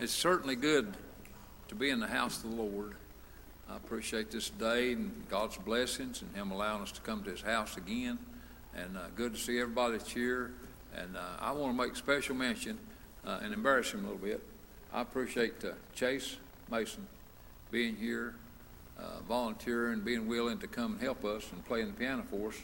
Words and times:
It's 0.00 0.14
certainly 0.14 0.56
good 0.56 0.96
to 1.68 1.74
be 1.74 1.90
in 1.90 2.00
the 2.00 2.06
house 2.06 2.42
of 2.42 2.48
the 2.48 2.56
Lord. 2.56 2.94
I 3.68 3.76
appreciate 3.76 4.30
this 4.30 4.48
day 4.48 4.94
and 4.94 5.28
God's 5.28 5.58
blessings 5.58 6.22
and 6.22 6.34
Him 6.34 6.52
allowing 6.52 6.80
us 6.80 6.92
to 6.92 7.02
come 7.02 7.22
to 7.24 7.30
His 7.30 7.42
house 7.42 7.76
again. 7.76 8.18
And 8.74 8.96
uh, 8.96 9.08
good 9.14 9.34
to 9.34 9.38
see 9.38 9.60
everybody 9.60 9.98
that's 9.98 10.10
here. 10.10 10.52
And 10.96 11.18
uh, 11.18 11.36
I 11.38 11.52
want 11.52 11.76
to 11.76 11.86
make 11.86 11.96
special 11.96 12.34
mention 12.34 12.78
uh, 13.26 13.40
and 13.42 13.52
embarrass 13.52 13.92
him 13.92 14.00
a 14.00 14.02
little 14.04 14.16
bit. 14.16 14.42
I 14.90 15.02
appreciate 15.02 15.62
uh, 15.66 15.72
Chase 15.94 16.38
Mason 16.70 17.06
being 17.70 17.94
here, 17.94 18.36
uh, 18.98 19.20
volunteering, 19.28 20.00
being 20.00 20.26
willing 20.26 20.56
to 20.60 20.66
come 20.66 20.92
and 20.92 21.02
help 21.02 21.26
us 21.26 21.44
and 21.52 21.62
playing 21.66 21.88
the 21.88 21.92
piano 21.92 22.22
for 22.22 22.48
us 22.48 22.56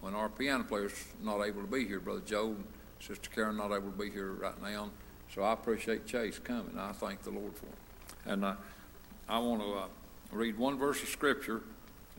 when 0.00 0.14
our 0.14 0.28
piano 0.28 0.64
player's 0.64 1.04
not 1.22 1.40
able 1.44 1.60
to 1.60 1.68
be 1.68 1.86
here. 1.86 2.00
Brother 2.00 2.22
Joe 2.26 2.48
and 2.48 2.64
Sister 2.98 3.30
Karen 3.32 3.58
not 3.58 3.66
able 3.66 3.92
to 3.92 3.96
be 3.96 4.10
here 4.10 4.32
right 4.32 4.60
now. 4.60 4.90
So 5.34 5.42
I 5.42 5.52
appreciate 5.52 6.06
Chase 6.06 6.38
coming. 6.38 6.76
I 6.76 6.92
thank 6.92 7.22
the 7.22 7.30
Lord 7.30 7.54
for 7.54 7.66
him. 7.66 7.72
And 8.26 8.44
uh, 8.44 8.54
I 9.28 9.38
want 9.38 9.62
to 9.62 9.72
uh, 9.74 9.86
read 10.32 10.58
one 10.58 10.76
verse 10.76 11.00
of 11.02 11.08
Scripture. 11.08 11.62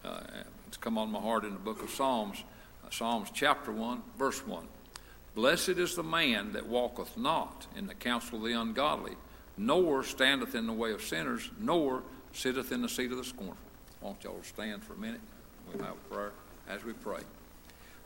Uh, 0.03 0.21
it's 0.67 0.77
come 0.77 0.97
on 0.97 1.11
my 1.11 1.19
heart 1.19 1.43
in 1.43 1.51
the 1.51 1.59
book 1.59 1.83
of 1.83 1.89
Psalms, 1.89 2.43
uh, 2.85 2.89
Psalms 2.89 3.29
chapter 3.33 3.71
1, 3.71 4.01
verse 4.17 4.45
1. 4.47 4.65
Blessed 5.35 5.69
is 5.69 5.95
the 5.95 6.03
man 6.03 6.53
that 6.53 6.67
walketh 6.67 7.17
not 7.17 7.67
in 7.75 7.87
the 7.87 7.93
counsel 7.93 8.37
of 8.37 8.45
the 8.45 8.53
ungodly, 8.53 9.15
nor 9.57 10.03
standeth 10.03 10.55
in 10.55 10.65
the 10.65 10.73
way 10.73 10.91
of 10.93 11.01
sinners, 11.01 11.49
nor 11.59 12.03
sitteth 12.31 12.71
in 12.71 12.81
the 12.81 12.89
seat 12.89 13.11
of 13.11 13.17
the 13.17 13.23
scornful. 13.25 13.57
Won't 13.99 14.23
y'all 14.23 14.39
to 14.39 14.47
stand 14.47 14.83
for 14.83 14.93
a 14.93 14.97
minute? 14.97 15.21
We'll 15.67 15.83
have 15.83 16.09
prayer 16.09 16.31
as 16.69 16.83
we 16.83 16.93
pray. 16.93 17.21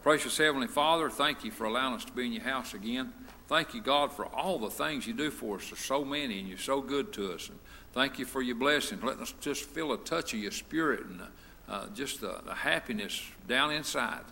Precious 0.02 0.38
Heavenly 0.38 0.68
Father, 0.68 1.10
thank 1.10 1.44
you 1.44 1.52
for 1.52 1.66
allowing 1.66 1.96
us 1.96 2.06
to 2.06 2.12
be 2.12 2.26
in 2.26 2.34
your 2.34 2.44
house 2.44 2.74
again. 2.74 3.14
Thank 3.48 3.76
you, 3.76 3.82
God, 3.82 4.12
for 4.12 4.26
all 4.26 4.58
the 4.58 4.72
things 4.72 5.06
you 5.06 5.14
do 5.14 5.30
for 5.30 5.58
us. 5.58 5.70
There's 5.70 5.80
so 5.80 6.04
many, 6.04 6.40
and 6.40 6.48
you're 6.48 6.58
so 6.58 6.82
good 6.82 7.14
to 7.14 7.34
us. 7.34 7.50
And 7.50 7.60
thank 7.94 8.18
you 8.18 8.26
for 8.26 8.42
your 8.42 8.56
blessing, 8.56 9.00
letting 9.02 9.22
us 9.22 9.34
just 9.40 9.66
feel 9.66 9.94
a 9.94 9.98
touch 9.98 10.34
of 10.34 10.40
your 10.40 10.52
spirit 10.52 11.06
and 11.06 11.22
uh, 11.70 11.88
just 11.94 12.22
the, 12.22 12.40
the 12.46 12.56
happiness 12.56 13.22
down 13.48 13.72
inside. 13.72 14.24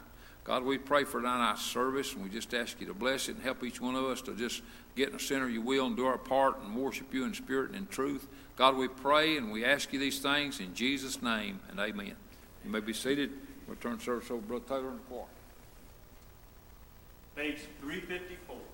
God, 0.43 0.63
we 0.63 0.77
pray 0.77 1.03
for 1.03 1.21
tonight's 1.21 1.61
service, 1.61 2.13
and 2.13 2.23
we 2.23 2.29
just 2.29 2.53
ask 2.53 2.81
you 2.81 2.87
to 2.87 2.93
bless 2.93 3.29
it 3.29 3.35
and 3.35 3.43
help 3.43 3.63
each 3.63 3.79
one 3.79 3.95
of 3.95 4.03
us 4.03 4.21
to 4.23 4.35
just 4.35 4.61
get 4.95 5.09
in 5.09 5.13
the 5.13 5.19
center 5.19 5.45
of 5.45 5.51
your 5.51 5.63
will 5.63 5.85
and 5.85 5.95
do 5.95 6.05
our 6.05 6.17
part 6.17 6.59
and 6.61 6.75
worship 6.75 7.13
you 7.13 7.23
in 7.23 7.33
spirit 7.33 7.69
and 7.69 7.77
in 7.77 7.87
truth. 7.87 8.27
God, 8.55 8.75
we 8.75 8.87
pray 8.87 9.37
and 9.37 9.51
we 9.51 9.63
ask 9.63 9.93
you 9.93 9.99
these 9.99 10.19
things 10.19 10.59
in 10.59 10.73
Jesus' 10.73 11.21
name, 11.21 11.59
and 11.69 11.79
amen. 11.79 12.15
You 12.65 12.71
may 12.71 12.79
be 12.79 12.93
seated. 12.93 13.31
We'll 13.67 13.77
turn 13.77 13.99
service 13.99 14.29
over 14.31 14.41
to 14.41 14.47
Brother 14.47 14.65
Taylor 14.67 14.89
and 14.89 14.99
the 14.99 15.03
choir. 15.03 15.25
Page 17.35 17.59
354. 17.81 18.72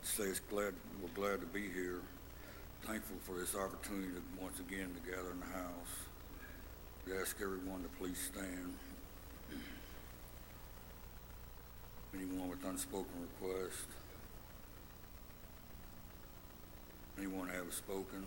like 0.00 0.08
to 0.08 0.22
say 0.22 0.28
it's 0.28 0.40
glad 0.40 0.72
we're 1.02 1.08
glad 1.14 1.40
to 1.40 1.46
be 1.46 1.62
here. 1.62 2.00
Thankful 2.84 3.16
for 3.22 3.38
this 3.38 3.54
opportunity 3.54 4.08
to, 4.08 4.42
once 4.42 4.58
again 4.60 4.88
to 4.94 5.10
gather 5.10 5.30
in 5.32 5.40
the 5.40 5.46
house. 5.46 6.06
We 7.06 7.12
ask 7.18 7.36
everyone 7.42 7.82
to 7.82 7.88
please 7.98 8.18
stand. 8.32 8.74
Anyone 12.14 12.48
with 12.48 12.64
unspoken 12.64 13.12
request? 13.40 13.84
Anyone 17.18 17.48
have 17.48 17.72
spoken? 17.72 18.26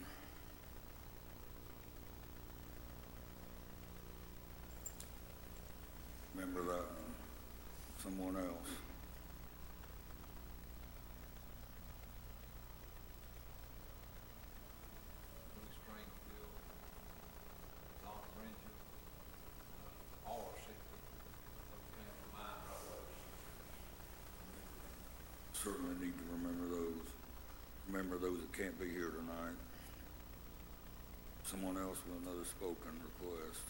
certainly 25.64 25.96
need 26.04 26.12
to 26.12 26.28
remember 26.36 26.68
those, 26.76 27.08
remember 27.88 28.18
those 28.18 28.38
that 28.42 28.52
can't 28.52 28.78
be 28.78 28.90
here 28.90 29.16
tonight. 29.16 29.56
Someone 31.46 31.78
else 31.78 32.00
with 32.04 32.20
another 32.28 32.44
spoken 32.44 32.92
request. 33.00 33.64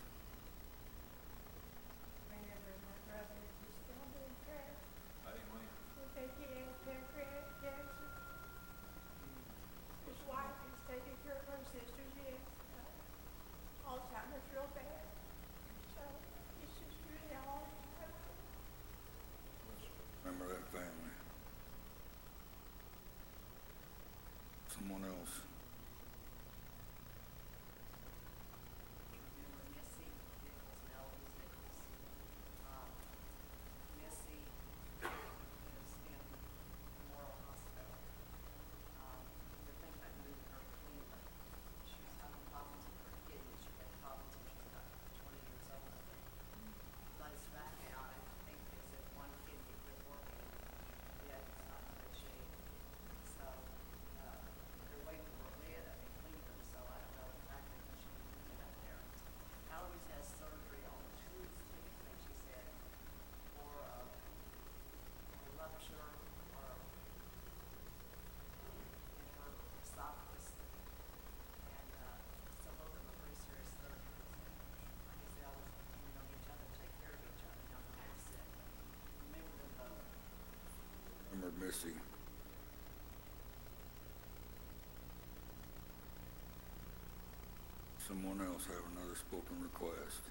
someone 88.13 88.45
else 88.45 88.67
have 88.67 88.85
another 88.93 89.15
spoken 89.15 89.57
request? 89.63 90.21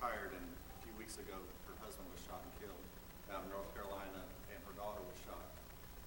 retired, 0.00 0.32
and 0.32 0.48
a 0.48 0.78
few 0.80 0.96
weeks 0.96 1.20
ago, 1.20 1.36
her 1.68 1.76
husband 1.84 2.08
was 2.08 2.16
shot 2.24 2.40
and 2.40 2.52
killed 2.56 2.84
down 3.28 3.44
in 3.44 3.52
North 3.52 3.68
Carolina, 3.76 4.24
and 4.48 4.56
her 4.64 4.72
daughter 4.72 5.04
was 5.04 5.18
shot. 5.28 5.44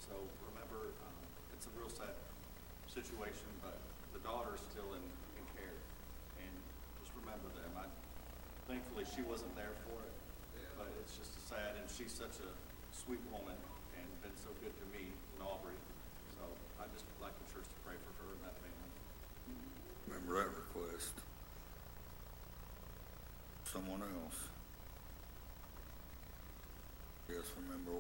So 0.01 0.17
remember, 0.49 0.89
um, 1.06 1.21
it's 1.53 1.69
a 1.69 1.73
real 1.77 1.93
sad 1.93 2.17
situation, 2.89 3.45
but 3.62 3.77
the 4.17 4.21
daughter 4.25 4.58
is 4.58 4.65
still 4.65 4.97
in, 4.97 5.06
in 5.38 5.45
care, 5.53 5.77
and 6.41 6.53
just 7.06 7.13
remember 7.21 7.53
them. 7.53 7.69
I, 7.77 7.86
thankfully, 8.65 9.06
she 9.06 9.21
wasn't 9.29 9.53
there 9.53 9.77
for 9.86 10.01
it, 10.01 10.13
but 10.73 10.89
it's 10.97 11.13
just 11.13 11.38
sad, 11.45 11.77
and 11.77 11.86
she's 11.86 12.17
such 12.17 12.41
a 12.41 12.49
sweet 12.89 13.21
woman 13.29 13.53
and 13.93 14.06
been 14.25 14.34
so 14.41 14.49
good 14.58 14.73
to 14.73 14.86
me 14.89 15.13
and 15.38 15.45
Aubrey. 15.45 15.77
So 16.34 16.41
I 16.82 16.89
just 16.97 17.06
like 17.21 17.38
the 17.45 17.47
church 17.53 17.69
to 17.69 17.77
pray 17.86 17.97
for 18.01 18.25
her 18.25 18.34
and 18.34 18.41
that 18.41 18.58
family. 18.58 18.89
Remember 20.10 20.41
that 20.41 20.49
request 20.49 21.13
someone 23.73 24.01
else. 24.01 24.38
Just 27.27 27.49
remember 27.57 27.91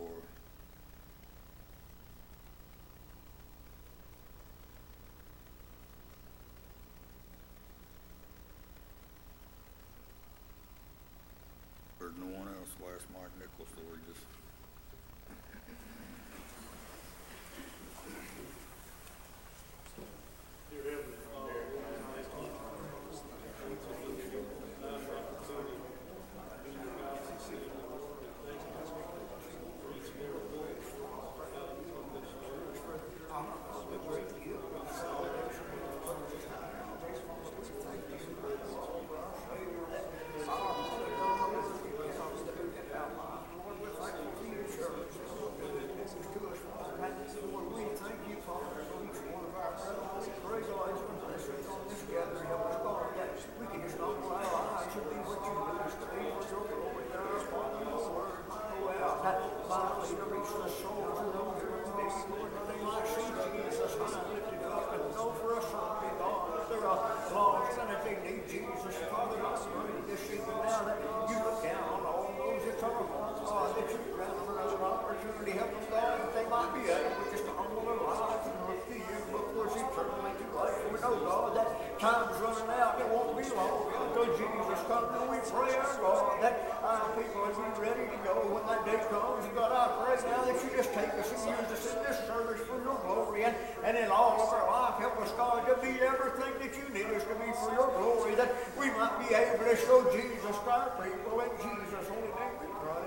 and, 93.43 93.55
and 93.83 93.97
in 93.97 94.09
all 94.09 94.41
of 94.41 94.49
our 94.53 94.67
life. 94.67 94.99
Help 94.99 95.19
us, 95.21 95.31
God, 95.33 95.67
to 95.67 95.75
be 95.81 95.99
everything 96.01 96.53
that 96.59 96.73
you 96.75 96.87
need 96.93 97.13
us 97.15 97.23
to 97.23 97.35
be 97.35 97.51
for 97.59 97.73
your 97.73 97.91
glory, 97.97 98.35
that 98.35 98.53
we 98.79 98.87
might 98.91 99.27
be 99.27 99.35
able 99.35 99.65
to 99.65 99.75
show 99.77 100.03
Jesus 100.11 100.55
to 100.63 100.71
our 100.71 100.91
people. 101.01 101.39
In 101.41 101.49
Jesus' 101.57 102.07
holy 102.07 102.21
name 102.21 102.55
we 102.61 102.67
pray. 102.81 103.03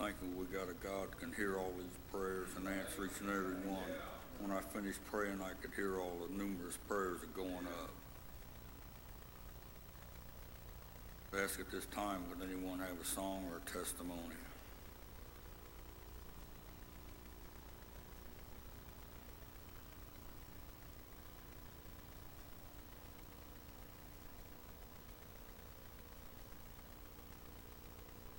Amen. 0.00 0.11
Thankful 0.22 0.40
we 0.40 0.46
got 0.46 0.68
a 0.68 0.74
God 0.74 1.18
can 1.18 1.32
hear 1.32 1.58
all 1.58 1.72
these 1.76 1.98
prayers 2.12 2.48
and 2.56 2.68
answer 2.68 3.06
each 3.06 3.20
and 3.20 3.30
every 3.30 3.54
one. 3.68 3.82
When 4.40 4.50
I 4.56 4.60
finished 4.60 5.00
praying, 5.10 5.40
I 5.42 5.50
could 5.60 5.72
hear 5.74 5.98
all 5.98 6.12
the 6.28 6.36
numerous 6.36 6.76
prayers 6.88 7.22
are 7.22 7.36
going 7.36 7.66
up. 7.66 7.90
I 11.34 11.42
ask 11.42 11.58
at 11.58 11.70
this 11.70 11.86
time, 11.86 12.22
would 12.28 12.46
anyone 12.48 12.78
have 12.80 13.00
a 13.00 13.04
song 13.04 13.44
or 13.50 13.56
a 13.56 13.78
testimony? 13.78 14.18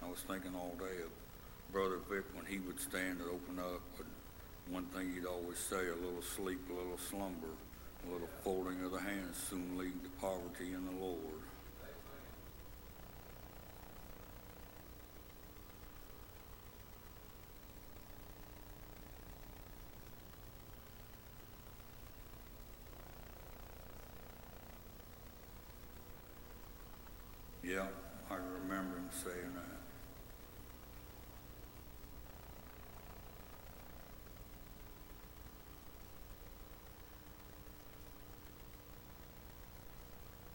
I 0.02 0.10
was 0.10 0.20
thinking 0.20 0.54
all 0.56 0.76
day 0.78 1.02
of 1.04 1.10
Brother 1.74 1.98
Vic 2.08 2.24
when 2.36 2.46
he 2.46 2.60
would 2.74 2.82
stand 2.82 3.20
and 3.20 3.30
open 3.30 3.60
up. 3.60 3.82
But 3.98 4.08
one 4.70 4.86
thing 4.86 5.14
he'd 5.14 5.26
always 5.26 5.58
say: 5.58 5.88
a 5.88 5.96
little 5.96 6.22
sleep, 6.22 6.60
a 6.70 6.74
little 6.74 6.98
slumber, 6.98 7.54
a 8.08 8.12
little 8.12 8.30
folding 8.44 8.84
of 8.84 8.92
the 8.92 9.00
hands 9.00 9.38
soon 9.50 9.78
lead 9.78 10.04
to 10.04 10.10
poverty 10.22 10.74
in 10.74 10.86
the 10.86 11.04
Lord. 11.04 11.20
Yeah, 27.64 27.88
I 28.30 28.36
remember 28.36 28.98
him 28.98 29.10
saying 29.24 29.54
that. 29.56 29.64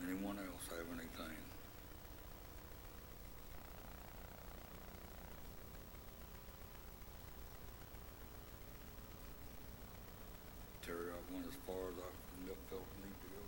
Anyone 0.07 0.38
else 0.38 0.68
have 0.68 0.87
anything? 0.92 1.37
Terry, 10.85 10.96
I 11.11 11.35
went 11.35 11.46
as 11.46 11.54
far 11.66 11.74
as 11.88 11.94
I 11.96 12.11
felt 12.70 12.85
the 12.90 13.07
need 13.07 13.20
to 13.22 13.28
go. 13.28 13.42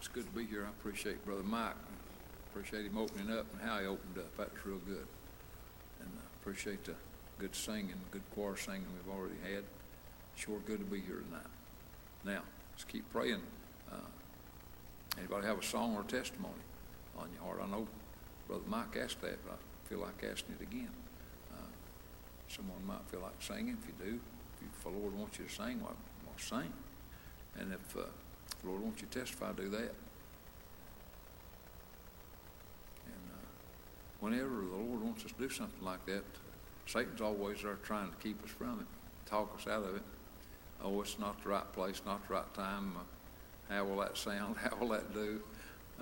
It's 0.00 0.08
good 0.08 0.24
to 0.24 0.32
be 0.32 0.46
here. 0.46 0.64
I 0.64 0.70
appreciate 0.70 1.22
Brother 1.26 1.42
Mike. 1.42 1.74
Appreciate 2.50 2.86
him 2.86 2.96
opening 2.96 3.36
up 3.36 3.44
and 3.52 3.60
how 3.60 3.80
he 3.80 3.86
opened 3.86 4.16
up. 4.16 4.34
That 4.38 4.50
was 4.50 4.64
real 4.64 4.78
good. 4.78 5.06
And 6.00 6.08
I 6.16 6.24
appreciate 6.40 6.84
the 6.84 6.94
good 7.38 7.54
singing, 7.54 7.92
good 8.10 8.22
choir 8.34 8.56
singing 8.56 8.86
we've 8.96 9.14
already 9.14 9.36
had. 9.42 9.62
Sure 10.36 10.58
good 10.60 10.78
to 10.78 10.86
be 10.86 11.00
here 11.00 11.22
tonight. 11.28 11.52
Now, 12.24 12.40
let's 12.72 12.84
keep 12.84 13.12
praying. 13.12 13.42
Uh, 13.92 13.96
anybody 15.18 15.46
have 15.46 15.58
a 15.58 15.62
song 15.62 15.94
or 15.94 16.02
testimony 16.04 16.54
on 17.18 17.28
your 17.34 17.42
heart? 17.42 17.60
I 17.62 17.70
know 17.70 17.86
Brother 18.48 18.64
Mike 18.68 18.96
asked 19.04 19.20
that, 19.20 19.38
but 19.44 19.58
I 19.58 19.88
feel 19.90 19.98
like 19.98 20.24
asking 20.24 20.56
it 20.58 20.62
again. 20.62 20.88
Uh, 21.52 21.60
someone 22.48 22.86
might 22.86 23.04
feel 23.10 23.20
like 23.20 23.34
singing. 23.40 23.76
If 23.82 23.86
you 23.86 24.12
do, 24.12 24.20
if 24.62 24.82
the 24.82 24.88
Lord 24.88 25.14
wants 25.14 25.38
you 25.38 25.44
to 25.44 25.52
sing, 25.52 25.82
well, 25.82 25.94
sing. 26.38 26.72
And 27.58 27.74
if 27.74 27.96
uh, 27.98 28.04
Lord 28.68 28.82
wants 28.82 29.00
you 29.00 29.08
to 29.10 29.18
testify, 29.20 29.52
do 29.52 29.68
that. 29.70 29.94
And 33.06 33.24
uh, 33.32 33.46
whenever 34.20 34.48
the 34.48 34.76
Lord 34.76 35.02
wants 35.02 35.24
us 35.24 35.32
to 35.32 35.38
do 35.38 35.48
something 35.48 35.84
like 35.84 36.04
that, 36.06 36.24
Satan's 36.86 37.20
always 37.20 37.62
there 37.62 37.76
trying 37.84 38.10
to 38.10 38.16
keep 38.16 38.42
us 38.44 38.50
from 38.50 38.80
it, 38.80 39.30
talk 39.30 39.54
us 39.56 39.66
out 39.66 39.84
of 39.84 39.96
it. 39.96 40.02
Oh, 40.82 41.00
it's 41.02 41.18
not 41.18 41.42
the 41.42 41.50
right 41.50 41.72
place, 41.72 42.02
not 42.06 42.26
the 42.26 42.34
right 42.34 42.54
time. 42.54 42.94
Uh, 42.96 43.74
how 43.74 43.84
will 43.84 43.98
that 43.98 44.16
sound? 44.16 44.56
How 44.62 44.76
will 44.76 44.88
that 44.88 45.14
do? 45.14 45.40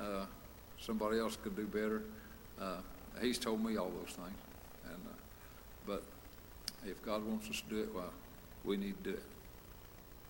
Uh, 0.01 0.25
somebody 0.81 1.19
else 1.19 1.37
could 1.37 1.55
do 1.55 1.67
better. 1.67 2.03
Uh, 2.61 2.77
he's 3.21 3.39
told 3.39 3.63
me 3.63 3.77
all 3.77 3.91
those 3.91 4.15
things. 4.15 4.39
And 4.87 5.03
uh, 5.07 5.15
but 5.87 6.03
if 6.87 7.03
God 7.05 7.25
wants 7.27 7.51
us 7.51 7.61
to 7.61 7.69
do 7.69 7.83
it, 7.83 7.95
well, 7.95 8.13
we 8.65 8.77
need 8.77 9.03
to 9.05 9.11
do 9.11 9.17
it. 9.17 9.23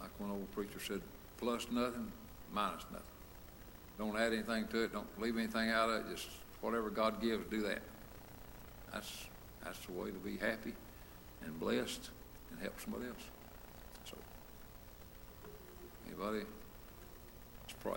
Like 0.01 0.11
one 0.19 0.31
old 0.31 0.51
preacher 0.53 0.81
said, 0.81 1.01
plus 1.39 1.67
nothing, 1.71 2.13
minus 2.53 2.85
nothing. 2.91 3.07
Don't 3.99 4.17
add 4.17 4.33
anything 4.33 4.69
to 4.69 4.85
it. 4.85 4.93
Don't 4.93 5.21
leave 5.21 5.37
anything 5.37 5.71
out 5.71 5.91
of 5.91 6.07
it. 6.07 6.15
Just 6.15 6.29
whatever 6.61 6.91
God 6.91 7.21
gives, 7.21 7.49
do 7.51 7.63
that. 7.63 7.81
That's 8.93 9.27
that's 9.65 9.85
the 9.87 9.93
way 9.93 10.11
to 10.11 10.19
be 10.19 10.37
happy 10.37 10.75
and 11.45 11.59
blessed 11.59 12.11
and 12.51 12.61
help 12.61 12.81
somebody 12.81 13.07
else. 13.07 13.25
So, 14.05 14.17
anybody, 16.07 16.45
let's 17.63 17.75
pray. 17.83 17.95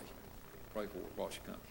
Pray 0.74 0.86
for 0.88 0.98
her 0.98 1.04
while 1.16 1.30
she 1.30 1.40
comes. 1.46 1.71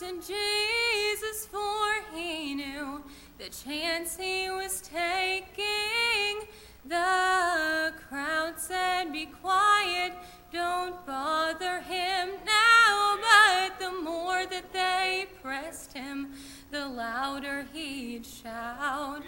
To 0.00 0.12
Jesus, 0.20 1.46
for 1.46 1.86
he 2.14 2.54
knew 2.54 3.02
the 3.38 3.48
chance 3.48 4.18
he 4.18 4.50
was 4.50 4.82
taking. 4.82 6.46
The 6.84 7.94
crowd 8.06 8.54
said, 8.58 9.10
Be 9.10 9.24
quiet, 9.24 10.12
don't 10.52 11.06
bother 11.06 11.80
him 11.80 12.28
now. 12.44 13.16
But 13.22 13.80
the 13.80 13.92
more 14.02 14.44
that 14.44 14.70
they 14.74 15.28
pressed 15.42 15.94
him, 15.94 16.28
the 16.70 16.86
louder 16.86 17.66
he'd 17.72 18.26
shout. 18.26 19.22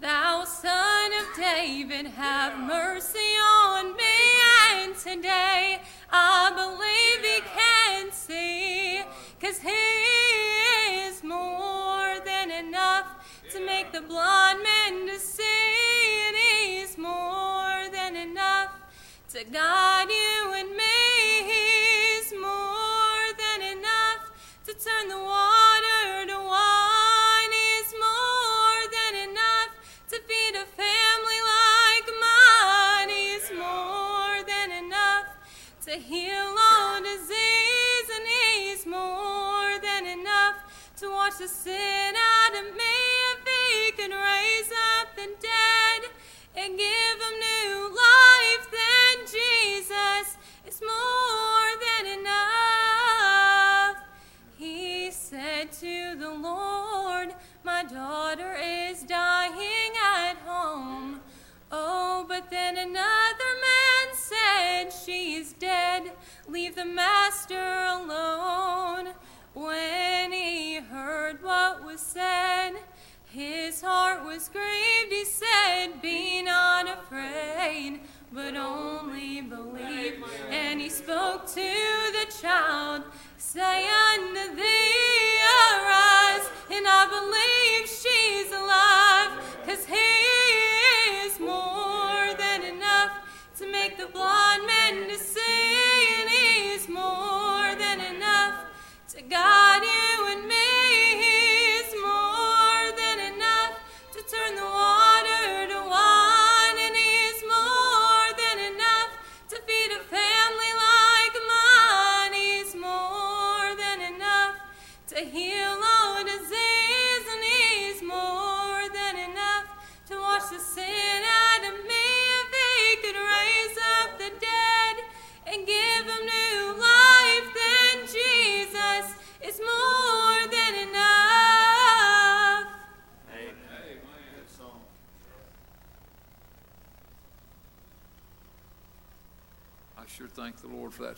Thou 0.00 0.44
son 0.44 1.10
of 1.12 1.36
David, 1.36 2.06
have 2.06 2.58
mercy 2.58 3.18
on 3.18 3.96
me. 3.96 4.04
And 4.72 4.96
today 4.96 5.80
I 6.10 6.50
believe 6.54 7.34
he 7.34 7.40
can 7.54 8.12
see, 8.12 9.02
cause 9.40 9.60
he 9.60 9.70
is 11.06 11.22
more 11.22 12.18
than 12.24 12.50
enough 12.50 13.06
to 13.52 13.64
make 13.64 13.92
the 13.92 14.00
blind 14.00 14.60
man 14.62 15.06
to 15.06 15.18
see. 15.18 15.42
And 16.26 16.36
he's 16.36 16.98
more 16.98 17.88
than 17.92 18.16
enough 18.16 18.70
to 19.32 19.44
guide 19.44 20.08
you 20.08 20.52
and 20.54 20.76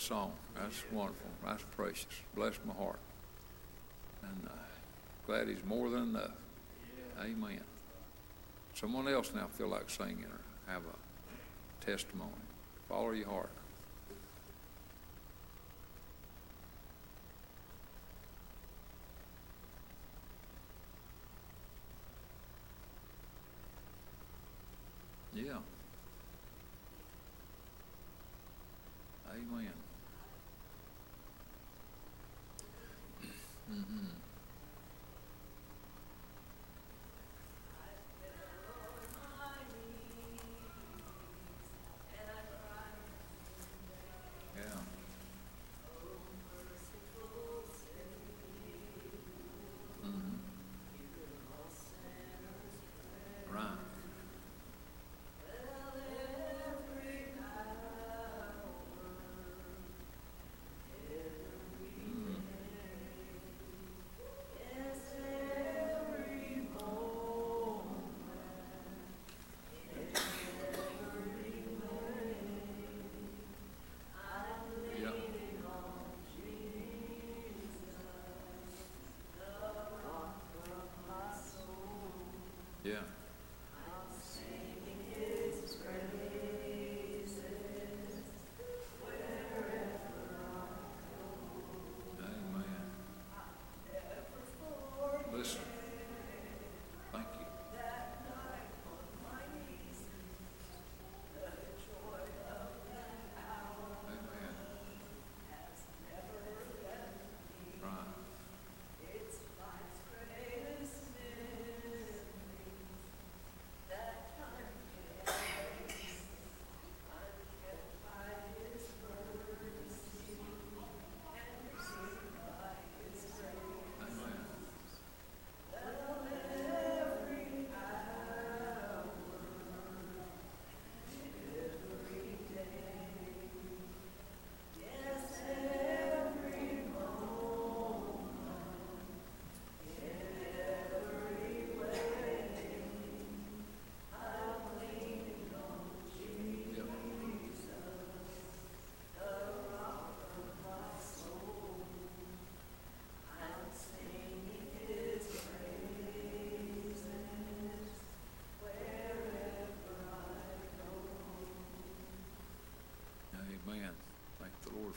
song. 0.01 0.33
That's 0.55 0.83
wonderful. 0.91 1.31
That's 1.45 1.65
precious. 1.77 2.07
Bless 2.35 2.55
my 2.67 2.75
heart. 2.75 2.99
And 4.23 4.47
uh, 4.47 4.53
glad 5.27 5.49
he's 5.49 5.65
more 5.65 5.91
than 5.91 6.11
enough. 6.11 6.31
Amen. 7.21 7.61
Someone 8.75 9.09
else 9.09 9.33
now 9.35 9.47
feel 9.47 9.69
like 9.69 9.91
singing 9.91 10.25
or 10.25 10.73
have 10.73 10.83
a 10.83 11.85
testimony. 11.85 12.31
Follow 12.89 13.11
your 13.11 13.29
heart. 13.29 13.51
Yeah. 82.91 83.20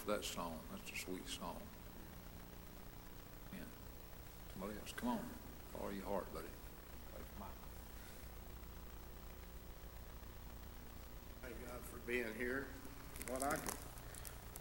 for 0.03 0.11
that 0.11 0.25
song. 0.25 0.53
That's 0.71 0.99
a 0.99 1.05
sweet 1.05 1.27
song. 1.29 1.55
Yeah. 3.53 3.59
Somebody 4.51 4.79
else, 4.79 4.93
come 4.95 5.09
on. 5.09 5.19
Follow 5.77 5.91
your 5.91 6.05
heart, 6.05 6.33
buddy. 6.33 6.47
Thank 11.41 11.55
God 11.65 11.79
for 11.91 11.99
being 12.07 12.25
here. 12.37 12.65
What 13.29 13.43
I 13.43 13.51
can, 13.51 13.59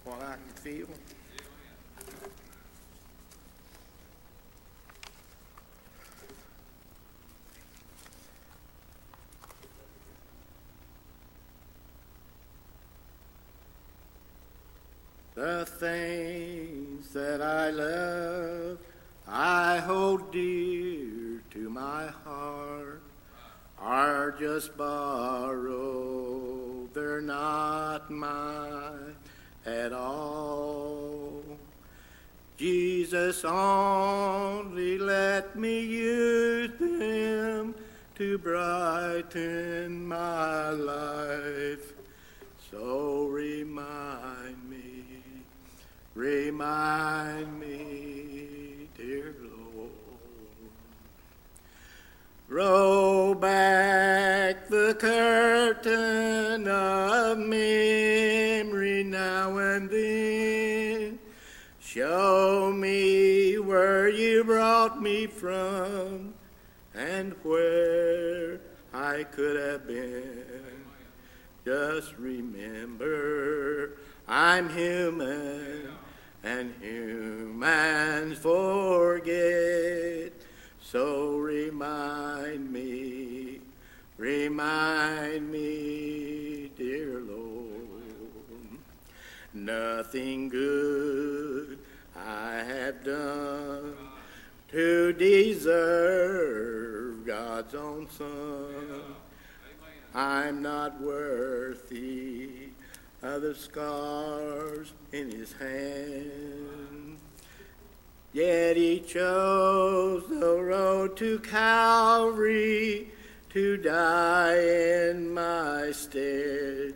what 0.05 0.20
I 0.22 0.35
can 0.35 0.55
feel. 0.62 0.87
The 15.35 15.64
things 15.64 17.12
that 17.14 17.40
I 17.40 17.71
love, 17.71 18.79
I 19.27 19.79
hold 19.79 20.31
dear 20.31 21.42
to 21.53 21.71
my 21.71 22.09
heart, 22.25 23.01
are 23.79 24.33
just 24.33 24.77
borrowed. 24.77 25.73
They're 26.92 27.23
not 27.23 28.11
mine 28.11 29.16
at 29.64 29.95
all. 29.95 31.42
Jesus 32.59 33.42
only 33.45 34.99
let 34.99 35.57
me 35.57 35.81
use 35.81 36.71
them 36.79 37.75
to 38.16 38.37
brighten 38.37 40.07
my 40.07 40.71
life. 40.71 40.91
Remind 46.72 47.61
me, 47.61 48.88
dear 48.96 49.35
Lord. 49.42 49.90
Roll 52.48 53.35
back 53.35 54.68
the 54.68 54.96
curtain 54.98 56.66
of 56.68 57.38
memory 57.38 59.04
now 59.04 59.56
and 59.58 59.90
then. 59.90 61.18
Show 61.80 62.72
me 62.72 63.58
where 63.58 64.08
you 64.08 64.44
brought 64.44 65.02
me 65.02 65.26
from 65.26 66.32
and 66.94 67.35
where 67.42 68.61
I 68.94 69.24
could 69.24 69.56
have 69.56 69.87
been. 69.87 70.44
Just 71.64 72.16
remember 72.16 73.92
I'm 74.26 74.68
human 74.70 75.71
and 76.44 76.74
humans 76.81 78.38
forget. 78.38 80.33
So 80.81 81.38
remind 81.38 82.72
me, 82.72 83.61
remind 84.16 85.50
me, 85.50 86.70
dear 86.76 87.20
Lord, 87.20 87.48
nothing 89.55 90.48
good 90.48 91.78
I 92.16 92.57
have 92.66 93.05
done 93.05 93.94
to 94.72 95.12
deserve 95.12 96.72
God's 97.26 97.74
own 97.74 98.09
Son. 98.11 99.14
I'm 100.14 100.61
not 100.61 101.00
worthy 101.00 102.62
of 103.22 103.42
the 103.42 103.54
scars 103.54 104.92
in 105.12 105.30
his 105.30 105.52
hand. 105.52 107.18
Yet 108.32 108.76
he 108.76 109.00
chose 109.00 110.26
the 110.28 110.61
road 110.61 111.16
to 111.18 111.38
Calvary 111.40 113.11
to 113.50 113.76
die 113.76 114.58
in 114.58 115.32
my 115.32 115.92
stead. 115.92 116.94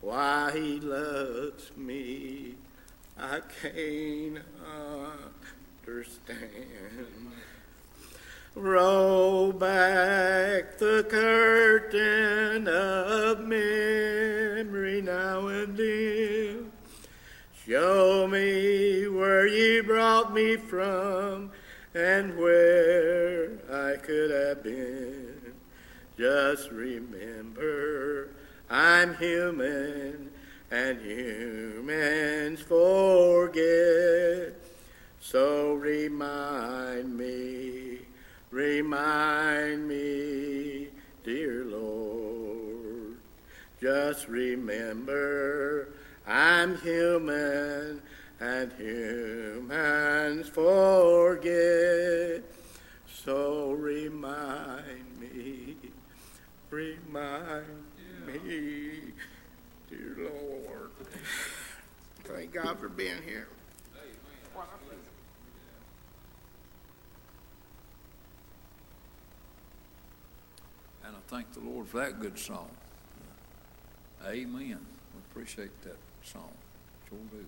Why 0.00 0.50
he 0.52 0.80
loves 0.80 1.70
me, 1.76 2.56
I 3.16 3.40
can't 3.62 4.38
understand. 5.86 6.48
Roll 8.54 9.52
back 9.52 10.78
the 10.78 11.06
curtain 11.08 12.66
of 12.68 13.40
memory 13.40 15.02
now 15.02 15.46
and 15.46 15.76
then. 15.76 16.72
Show 17.66 18.26
me 18.26 19.06
where 19.08 19.46
you 19.46 19.82
brought 19.82 20.32
me 20.32 20.56
from 20.56 21.50
and 21.94 22.36
where 22.36 23.58
I 23.70 23.96
could 23.96 24.30
have 24.30 24.62
been. 24.62 25.54
Just 26.16 26.70
remember 26.70 28.30
I'm 28.70 29.14
human 29.16 30.30
and 30.70 31.00
humans 31.00 32.60
forget. 32.60 34.54
So 35.20 35.74
remind 35.74 37.16
me, 37.16 37.87
remind 38.50 39.88
me, 39.88 40.88
dear 41.24 41.64
Lord. 41.64 43.16
Just 43.80 44.28
remember 44.28 45.88
I'm 46.26 46.76
human 46.80 48.02
and 48.40 48.72
humans 48.74 50.48
forget. 50.48 52.42
So 53.24 53.72
remind 53.72 55.20
me, 55.20 55.76
remind 56.70 57.64
me, 58.26 59.12
dear 59.88 60.16
Lord. 60.18 60.90
Thank 62.24 62.52
God 62.52 62.78
for 62.78 62.88
being 62.88 63.22
here. 63.24 63.48
And 71.08 71.16
I 71.16 71.20
thank 71.28 71.52
the 71.54 71.60
Lord 71.60 71.88
for 71.88 71.96
that 71.98 72.20
good 72.20 72.38
song. 72.38 72.68
Amen. 74.26 74.78
We 75.14 75.20
appreciate 75.30 75.82
that 75.82 75.96
song. 76.22 76.50
Sure 77.08 77.18
do. 77.32 77.46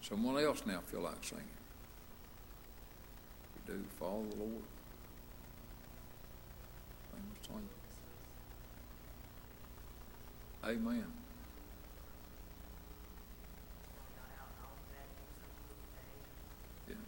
Someone 0.00 0.42
else 0.42 0.62
now 0.66 0.80
feel 0.80 1.00
like 1.00 1.22
singing. 1.22 1.44
We 3.68 3.74
do. 3.74 3.84
Follow 3.98 4.24
the 4.30 4.36
Lord. 4.36 4.62
Amen. 10.64 11.04
got 14.16 14.32
out 14.40 14.48
and 14.48 14.64
all 14.64 14.72
of 14.80 14.88
that, 14.96 15.04
he 15.12 15.28
was 15.36 15.44
okay. 15.76 16.08
Yeah. 16.88 17.04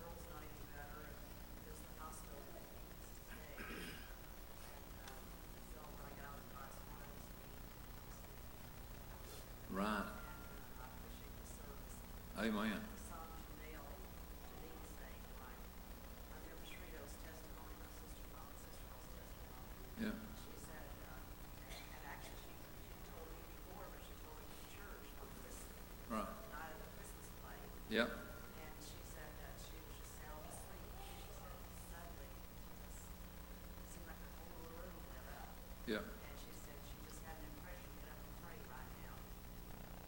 Girl's 0.00 0.24
not 0.32 0.40
any 0.40 0.64
better, 0.72 1.12
and 1.12 1.20
there's 1.68 1.84
the 1.84 1.92
hospital 2.00 2.40
that 2.56 2.64
he 2.64 2.72
needs 2.80 2.96
to 3.04 3.12
stay. 3.12 3.60
And, 3.60 4.88
um, 5.04 5.20
so 5.76 5.84
when 5.84 6.04
I 6.08 6.12
got 6.16 6.32
out 6.32 6.40
of 6.40 6.48
the 6.48 6.56
hospital, 6.64 6.96
I 6.96 7.12
was, 7.12 8.16
Right. 9.68 10.00
and 10.00 10.08
uh, 10.08 10.80
I 10.80 10.84
appreciate 10.96 11.36
the 11.44 11.48
service. 11.60 11.92
Amen. 12.40 12.80
The 12.80 13.04
song 13.04 13.28
Janelle, 13.52 13.92
Janine 14.48 14.80
sang, 14.96 15.20
like, 15.44 15.60
I 16.32 16.40
remember 16.40 16.64
Shrito's 16.72 17.12
testimony, 17.20 17.76
my 17.84 17.92
sister-in-law, 18.00 18.48
sister-in-law's 18.64 19.12
testimony. 19.12 20.08
Yeah. 20.08 20.16
She 20.40 20.56
said, 20.64 20.88
uh, 21.04 21.20
and 21.68 22.02
actually 22.06 22.38
she, 22.40 22.54
she 22.54 22.98
told 23.10 23.26
me 23.34 23.42
before, 23.50 23.86
but 23.90 24.00
she 24.06 24.14
told 24.22 24.38
me 24.42 24.46
in 24.54 24.66
church 24.74 25.06
on 25.18 25.26
Christmas, 25.42 25.82
Right. 26.10 26.30
night 26.54 26.70
of 26.74 26.78
the 26.84 26.90
Christmas 26.94 27.26
play. 27.94 28.02
Yep. 28.02 28.10
And 28.10 28.74
she 28.82 28.98
said 29.14 29.30
that 29.38 29.54
she 29.62 29.78
was 29.78 29.94
just 29.94 30.18
sound 30.18 30.42
asleep. 30.50 30.90
She 31.14 31.30
said 31.30 31.54
suddenly, 31.94 32.26
it 32.34 32.90
seemed 33.94 34.06
like 34.10 34.18
the 34.18 34.30
whole 34.34 34.66
room 34.66 34.98
lit 35.14 35.26
up. 35.30 35.46
Yep. 35.86 36.02
And 36.02 36.34
she 36.42 36.50
said 36.58 36.74
she 36.90 36.96
just 37.06 37.22
had 37.22 37.38
an 37.38 37.46
impression, 37.54 37.86
get 38.02 38.10
up 38.10 38.18
and 38.18 38.34
pray 38.42 38.58
right 38.66 38.90
now. 39.06 39.14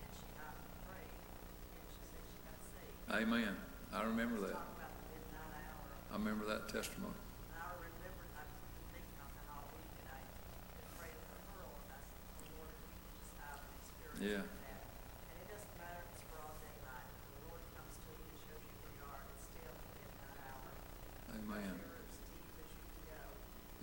And 0.03 0.11
she 0.19 0.27
got 0.35 0.51
up 0.51 0.67
and 0.67 0.83
prayed, 0.91 1.15
and 1.15 1.87
she 1.95 2.03
said 2.11 2.23
she 2.27 2.39
got 2.43 2.59
saved. 2.75 2.99
Amen. 3.23 3.55
I 3.95 4.03
remember 4.03 4.43
that. 4.51 4.59
Talk 4.59 4.75
about 4.75 4.91
the 4.99 5.07
midnight 5.15 5.55
hour. 5.71 5.87
I 6.11 6.15
remember 6.19 6.45
that 6.51 6.67
testimony. 6.67 7.15
And 7.15 7.63
I 7.63 7.71
remembered, 7.79 8.31
I've 8.35 8.51
been 8.51 8.87
thinking 8.99 9.15
about 9.15 9.31
that 9.39 9.47
all 9.55 9.67
week, 9.79 9.95
and 10.03 10.11
I 10.11 10.19
been 10.75 10.91
praying 10.99 11.23
for 11.31 11.39
Earl, 11.55 11.71
and 11.87 11.91
I 11.95 12.03
said, 12.03 12.19
"Oh, 12.35 12.51
Lord, 12.51 12.75
if 12.75 12.83
we 12.83 12.91
could 12.99 13.15
just 13.23 13.33
have 13.41 13.63
an 13.63 13.71
experience 13.79 14.21
Yeah. 14.21 14.43
like 14.43 14.59
that. 14.67 14.83
And 15.31 15.37
it 15.41 15.47
doesn't 15.55 15.75
matter 15.81 16.03
if 16.03 16.09
it's 16.13 16.25
broad 16.29 16.53
daylight, 16.61 17.09
if 17.09 17.25
the 17.25 17.41
Lord 17.47 17.63
comes 17.73 17.95
to 18.05 18.11
you 18.13 18.27
and 18.27 18.37
shows 18.45 18.61
you 18.67 18.75
who 18.85 18.89
you 19.01 19.05
are, 19.07 19.23
it's 19.33 19.45
still 19.49 19.73
the 19.73 19.89
midnight 19.97 20.41
hour. 20.45 20.69
Amen. 21.41 21.73
You're 21.73 21.97
as 22.05 22.21
deep 22.21 22.53
as 22.61 22.69
you 22.69 22.85
can 22.85 23.01
go. 23.07 23.23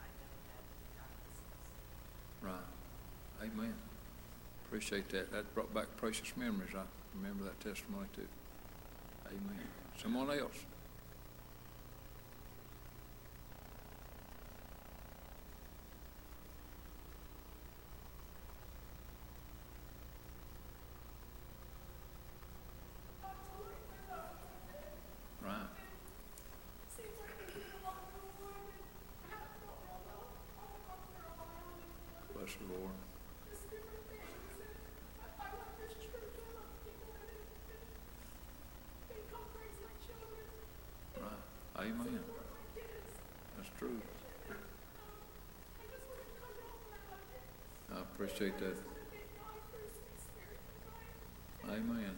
I 0.00 0.07
know 0.18 0.28
that 0.28 0.53
God 0.96 1.11
listens. 1.26 1.53
Right. 2.42 3.48
Amen. 3.48 3.74
Appreciate 4.66 5.09
that. 5.11 5.32
That 5.32 5.55
brought 5.55 5.72
back 5.74 5.86
precious 5.96 6.32
memories. 6.36 6.70
I 6.74 6.82
remember 7.16 7.44
that 7.44 7.61
testimony 7.61 8.07
too. 8.14 8.26
Amen. 9.28 9.61
Someone 10.00 10.30
else? 10.30 10.64
Right. 25.42 25.66
Bless 32.34 32.55
the 32.55 32.64
Lord. 32.72 32.92
Right. 41.20 41.86
Amen. 41.86 42.20
That's 43.57 43.68
true. 43.78 44.00
I 47.92 47.94
appreciate 48.22 48.56
that. 48.58 48.76
Amen. 51.68 52.16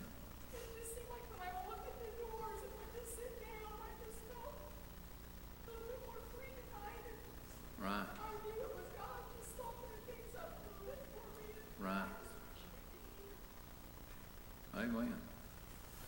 Right. 7.80 8.07
Right. 11.80 12.05
Amen. 14.76 15.14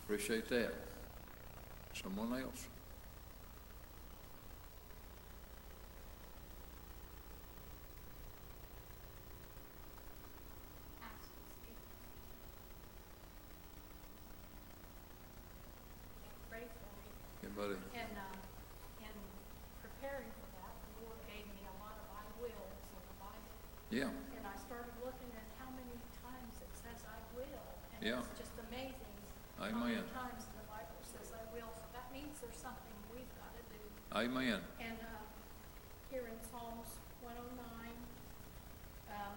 Appreciate 0.03 0.47
that. 0.49 0.73
Someone 1.93 2.39
else? 2.39 2.67
Pray 16.49 16.63
for 16.63 16.89
me. 16.95 17.05
Anybody? 17.43 17.77
And, 17.93 18.13
um, 18.17 18.39
in 19.03 19.13
preparing 19.83 20.31
for 20.41 20.47
that, 20.57 20.73
the 20.73 21.05
Lord 21.05 21.19
gave 21.29 21.45
me 21.53 21.61
a 21.69 21.75
lot 21.83 21.99
of 22.01 22.07
I 22.17 22.23
wills 22.41 22.81
in 22.97 23.03
the 23.03 23.17
Bible. 23.21 23.53
Yeah. 23.93 24.09
And 24.09 24.43
I 24.47 24.55
started 24.57 24.95
looking 25.05 25.29
at 25.37 25.45
how 25.61 25.69
many 25.75 25.97
times 26.23 26.53
it 26.63 26.71
says 26.73 27.03
I 27.05 27.19
will. 27.35 27.45
Yeah. 28.01 28.21
And 28.21 28.25
it's 28.25 28.33
just 28.39 28.55
amazing. 28.71 29.13
How 29.59 29.73
many 29.73 29.97
Amen. 29.99 30.05
times 30.13 30.45
the 30.53 30.65
Bible 30.69 31.01
says 31.01 31.33
I 31.33 31.43
will. 31.51 31.69
So 31.77 31.85
that 31.97 32.07
means 32.13 32.37
there's 32.41 32.61
something 32.61 32.93
we've 33.09 33.29
got 33.41 33.51
to 33.57 33.63
do. 33.73 33.81
Amen. 34.13 34.61
And, 34.81 34.97
uh, 35.01 35.25
here 36.13 36.29
in 36.29 36.37
Psalms 36.47 36.95
one 37.19 37.35
oh 37.35 37.51
nine, 37.59 37.97
uh, 39.11 39.35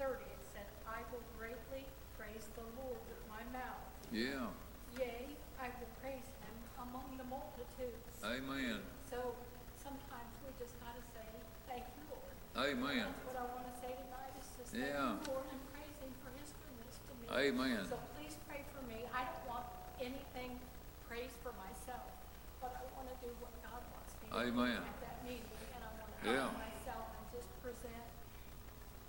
thirty, 0.00 0.26
it 0.26 0.42
said, 0.50 0.66
I 0.88 1.06
will 1.14 1.22
greatly 1.38 1.86
praise 2.18 2.48
the 2.58 2.66
Lord 2.80 2.98
with 3.06 3.22
my 3.30 3.44
mouth. 3.54 3.86
Yeah. 4.10 4.50
Yea, 4.98 5.30
I 5.60 5.68
will 5.78 5.92
praise 6.02 6.26
him 6.42 6.56
among 6.80 7.20
the 7.20 7.28
multitudes. 7.28 8.08
Amen. 8.24 8.82
So 9.06 9.36
sometimes 9.78 10.32
we 10.42 10.50
just 10.58 10.74
gotta 10.82 11.04
say, 11.14 11.28
thank 11.68 11.86
you, 11.94 12.02
Lord. 12.10 12.34
Amen. 12.56 13.04
That's 13.06 13.30
what 13.30 13.38
I 13.38 13.46
wanna 13.54 13.74
say 13.78 13.94
tonight, 13.94 14.32
is 14.40 14.48
just 14.58 14.72
thank 14.74 14.90
Yeah. 14.90 15.14
you, 15.14 15.28
Lord, 15.30 15.46
and 15.54 15.62
praise 15.70 15.94
him 16.02 16.10
for 16.24 16.34
his 16.34 16.50
goodness 16.58 16.98
to 17.06 17.12
me. 17.14 17.26
Amen. 17.30 17.86
So 17.86 18.00
please 18.18 18.34
pray 18.50 18.66
for 18.74 18.82
me. 18.90 19.06
I 19.14 19.22
don't 19.22 19.44
want 19.46 19.66
anything 20.02 20.58
praised 21.06 21.38
for 21.46 21.54
myself, 21.54 22.10
but 22.58 22.74
I 22.74 22.82
wanna 22.98 23.14
do 23.22 23.30
what 23.38 23.54
God 23.62 23.82
wants 23.94 24.18
me 24.18 24.26
to 24.30 24.34
do 24.34 24.42
Amen. 24.50 24.82
at 24.82 24.98
that 25.04 25.18
meeting, 25.22 25.62
and 25.76 25.82
I 25.84 25.90
wanna 25.94 26.16
Yeah. 26.24 26.48
help 26.48 26.58
myself 26.58 27.06
and 27.14 27.24
just 27.30 27.50
present 27.62 28.08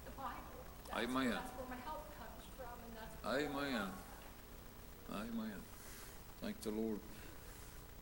the 0.06 0.12
Bible. 0.14 0.60
That's- 0.86 0.89
Amen. 1.00 1.30
That's 1.30 1.50
where 1.56 1.70
my 1.70 1.78
help 1.86 2.04
comes 2.20 2.44
from, 2.58 2.76
and 2.84 2.92
that's. 2.94 3.56
Amen. 3.56 3.88
Amen. 5.14 5.60
Thank 6.42 6.60
the 6.62 6.72
Lord 6.72 7.00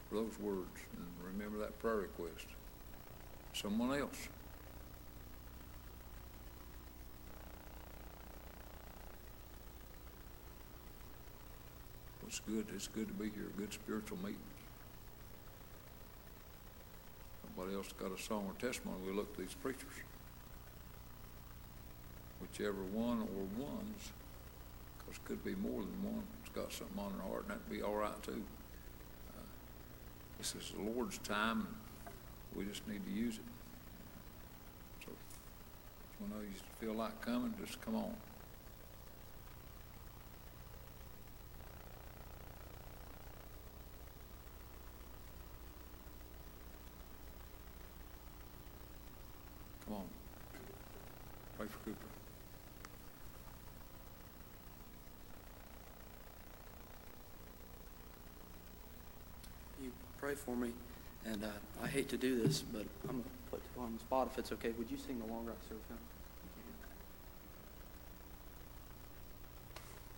for 0.10 0.16
those 0.16 0.40
words 0.40 0.80
and 0.96 1.08
remember 1.24 1.60
that 1.60 1.78
prayer 1.78 1.98
request. 1.98 2.48
Someone 3.54 4.00
else? 4.00 4.30
It's 12.26 12.40
good, 12.40 12.66
it's 12.76 12.88
good 12.88 13.08
to 13.08 13.14
be 13.14 13.26
here, 13.26 13.52
good 13.58 13.74
spiritual 13.74 14.18
meeting. 14.18 14.38
Nobody 17.56 17.76
else 17.76 17.92
got 17.94 18.12
a 18.12 18.22
song 18.22 18.46
or 18.48 18.54
testimony, 18.60 18.98
we 19.06 19.14
look 19.14 19.36
to 19.36 19.42
these 19.42 19.54
preachers. 19.54 19.94
Whichever 22.42 22.84
one 22.94 23.22
or 23.22 23.64
ones, 23.64 24.12
because 24.98 25.20
could 25.26 25.44
be 25.44 25.56
more 25.56 25.82
than 25.82 26.04
one, 26.04 26.24
that's 26.44 26.56
got 26.56 26.72
something 26.72 27.00
on 27.00 27.14
their 27.14 27.28
heart, 27.28 27.44
and 27.44 27.52
that'd 27.52 27.70
be 27.70 27.82
all 27.82 27.96
right 27.96 28.24
too. 28.24 28.44
Uh, 29.30 29.42
This 30.38 30.56
is 30.56 30.72
the 30.76 30.82
Lord's 30.82 31.18
time, 31.20 31.68
and 32.06 32.16
we 32.56 32.66
just 32.66 32.88
need 32.88 33.04
to 33.06 33.12
use 33.12 33.36
it. 33.36 33.42
So, 35.06 35.12
if 35.12 36.22
you 36.22 36.28
know 36.36 36.42
you 36.42 36.54
feel 36.80 36.94
like 36.94 37.22
coming, 37.22 37.54
just 37.64 37.82
come 37.82 37.96
on. 37.96 38.14
Come 49.86 49.96
on. 49.96 50.04
Pray 51.58 51.68
for 51.68 51.78
Cooper. 51.86 51.98
You 59.82 59.92
pray 60.28 60.36
for 60.36 60.58
me, 60.58 60.72
and 61.26 61.42
uh, 61.42 61.48
I 61.82 61.88
hate 61.88 62.10
to 62.10 62.18
do 62.18 62.44
this, 62.44 62.60
but 62.60 62.84
I'm 63.08 63.12
going 63.12 63.24
to 63.24 63.30
put 63.50 63.62
you 63.74 63.82
on 63.82 63.94
the 63.94 64.00
spot 64.00 64.28
if 64.30 64.38
it's 64.38 64.52
okay. 64.52 64.72
Would 64.78 64.92
you 64.92 64.98
sing 64.98 65.20
The 65.26 65.34
Longer 65.34 65.52
I 65.52 65.70
Serve 65.70 65.78
Him? 65.88 65.98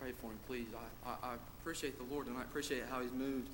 Pray 0.00 0.10
for 0.20 0.26
him, 0.26 0.38
please. 0.48 0.66
I, 1.06 1.10
I, 1.10 1.30
I 1.30 1.34
appreciate 1.60 1.96
the 1.96 2.12
Lord, 2.12 2.26
and 2.26 2.36
I 2.36 2.40
appreciate 2.40 2.82
how 2.90 3.00
He's 3.00 3.12
moved. 3.12 3.48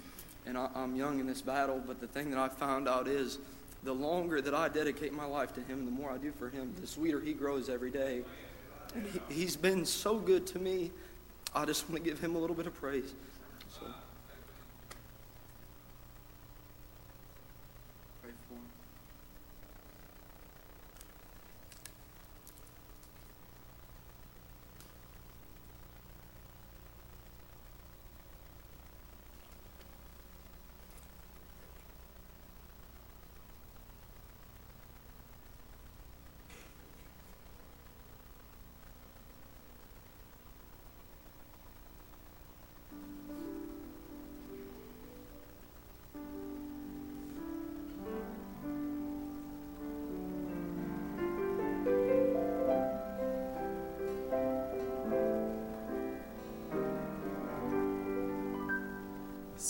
And 0.47 0.57
I, 0.57 0.71
I'm 0.75 0.97
young 0.97 1.21
in 1.21 1.27
this 1.27 1.43
battle, 1.43 1.83
but 1.87 2.01
the 2.01 2.07
thing 2.07 2.31
that 2.31 2.39
I 2.39 2.49
found 2.49 2.89
out 2.89 3.07
is 3.07 3.39
the 3.85 3.93
longer 3.93 4.41
that 4.41 4.55
I 4.55 4.71
dedicate 4.71 5.13
my 5.13 5.27
life 5.27 5.55
to 5.57 5.61
Him, 5.61 5.85
the 5.85 5.91
more 5.91 6.11
I 6.11 6.17
do 6.17 6.33
for 6.33 6.49
Him, 6.49 6.75
the 6.81 6.87
sweeter 6.87 7.21
He 7.21 7.35
grows 7.35 7.69
every 7.69 7.91
day. 7.91 8.23
He, 9.29 9.35
He's 9.35 9.57
been 9.57 9.85
so 9.85 10.17
good 10.17 10.47
to 10.47 10.59
me. 10.59 10.91
I 11.55 11.67
just 11.67 11.87
want 11.91 12.03
to 12.03 12.09
give 12.09 12.19
Him 12.19 12.35
a 12.35 12.39
little 12.39 12.57
bit 12.57 12.67
of 12.67 12.75
praise. 12.81 13.13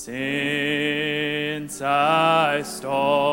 Since 0.07 1.83
I 1.83 2.63
started 2.63 3.26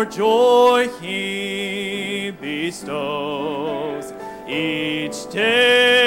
more 0.00 0.10
joy 0.10 0.88
he 1.02 2.32
bestows. 2.40 4.14
Each 4.48 5.30
day 5.30 5.99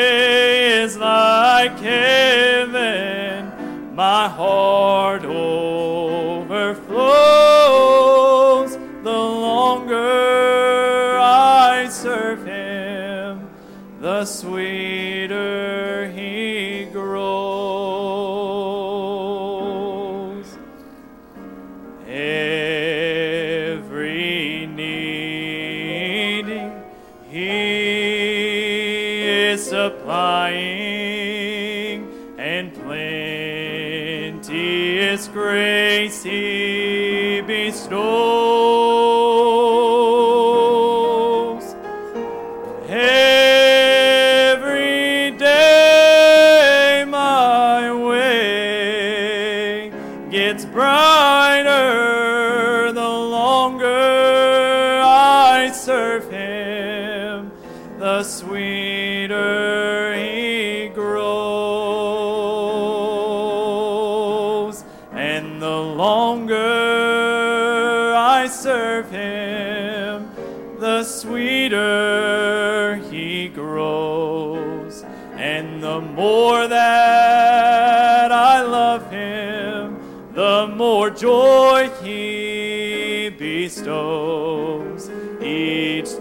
he 37.63 37.71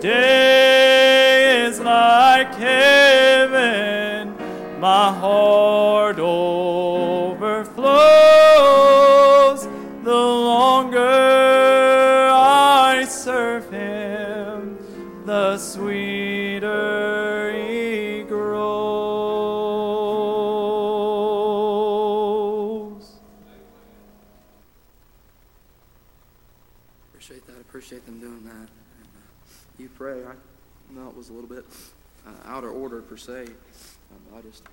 day 0.02 1.64
is 1.64 1.78
like 1.78 2.52
heaven, 2.56 4.34
my 4.80 5.12
heart 5.12 5.41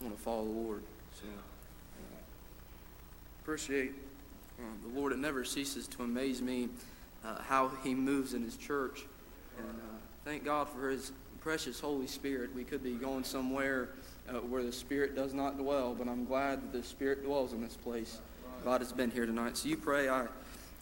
want 0.01 0.15
to 0.15 0.21
follow 0.21 0.45
the 0.45 0.51
Lord. 0.51 0.83
So 1.13 1.27
uh, 1.27 2.15
appreciate 3.41 3.93
um, 4.59 4.79
the 4.91 4.99
Lord. 4.99 5.11
It 5.11 5.19
never 5.19 5.43
ceases 5.43 5.87
to 5.87 6.03
amaze 6.03 6.41
me 6.41 6.69
uh, 7.25 7.41
how 7.41 7.71
He 7.83 7.93
moves 7.93 8.33
in 8.33 8.43
His 8.43 8.55
church, 8.55 9.01
and 9.57 9.67
uh, 9.67 9.97
thank 10.23 10.45
God 10.45 10.69
for 10.69 10.89
His 10.89 11.11
precious 11.41 11.79
Holy 11.79 12.07
Spirit. 12.07 12.53
We 12.55 12.63
could 12.63 12.83
be 12.83 12.93
going 12.93 13.23
somewhere 13.23 13.89
uh, 14.29 14.33
where 14.33 14.63
the 14.63 14.71
Spirit 14.71 15.15
does 15.15 15.33
not 15.33 15.57
dwell, 15.57 15.93
but 15.93 16.07
I'm 16.07 16.25
glad 16.25 16.61
that 16.61 16.73
the 16.73 16.83
Spirit 16.83 17.23
dwells 17.23 17.53
in 17.53 17.61
this 17.61 17.75
place. 17.75 18.19
God 18.63 18.81
has 18.81 18.91
been 18.91 19.09
here 19.09 19.25
tonight. 19.25 19.57
So 19.57 19.69
you 19.69 19.77
pray. 19.77 20.09
I 20.09 20.25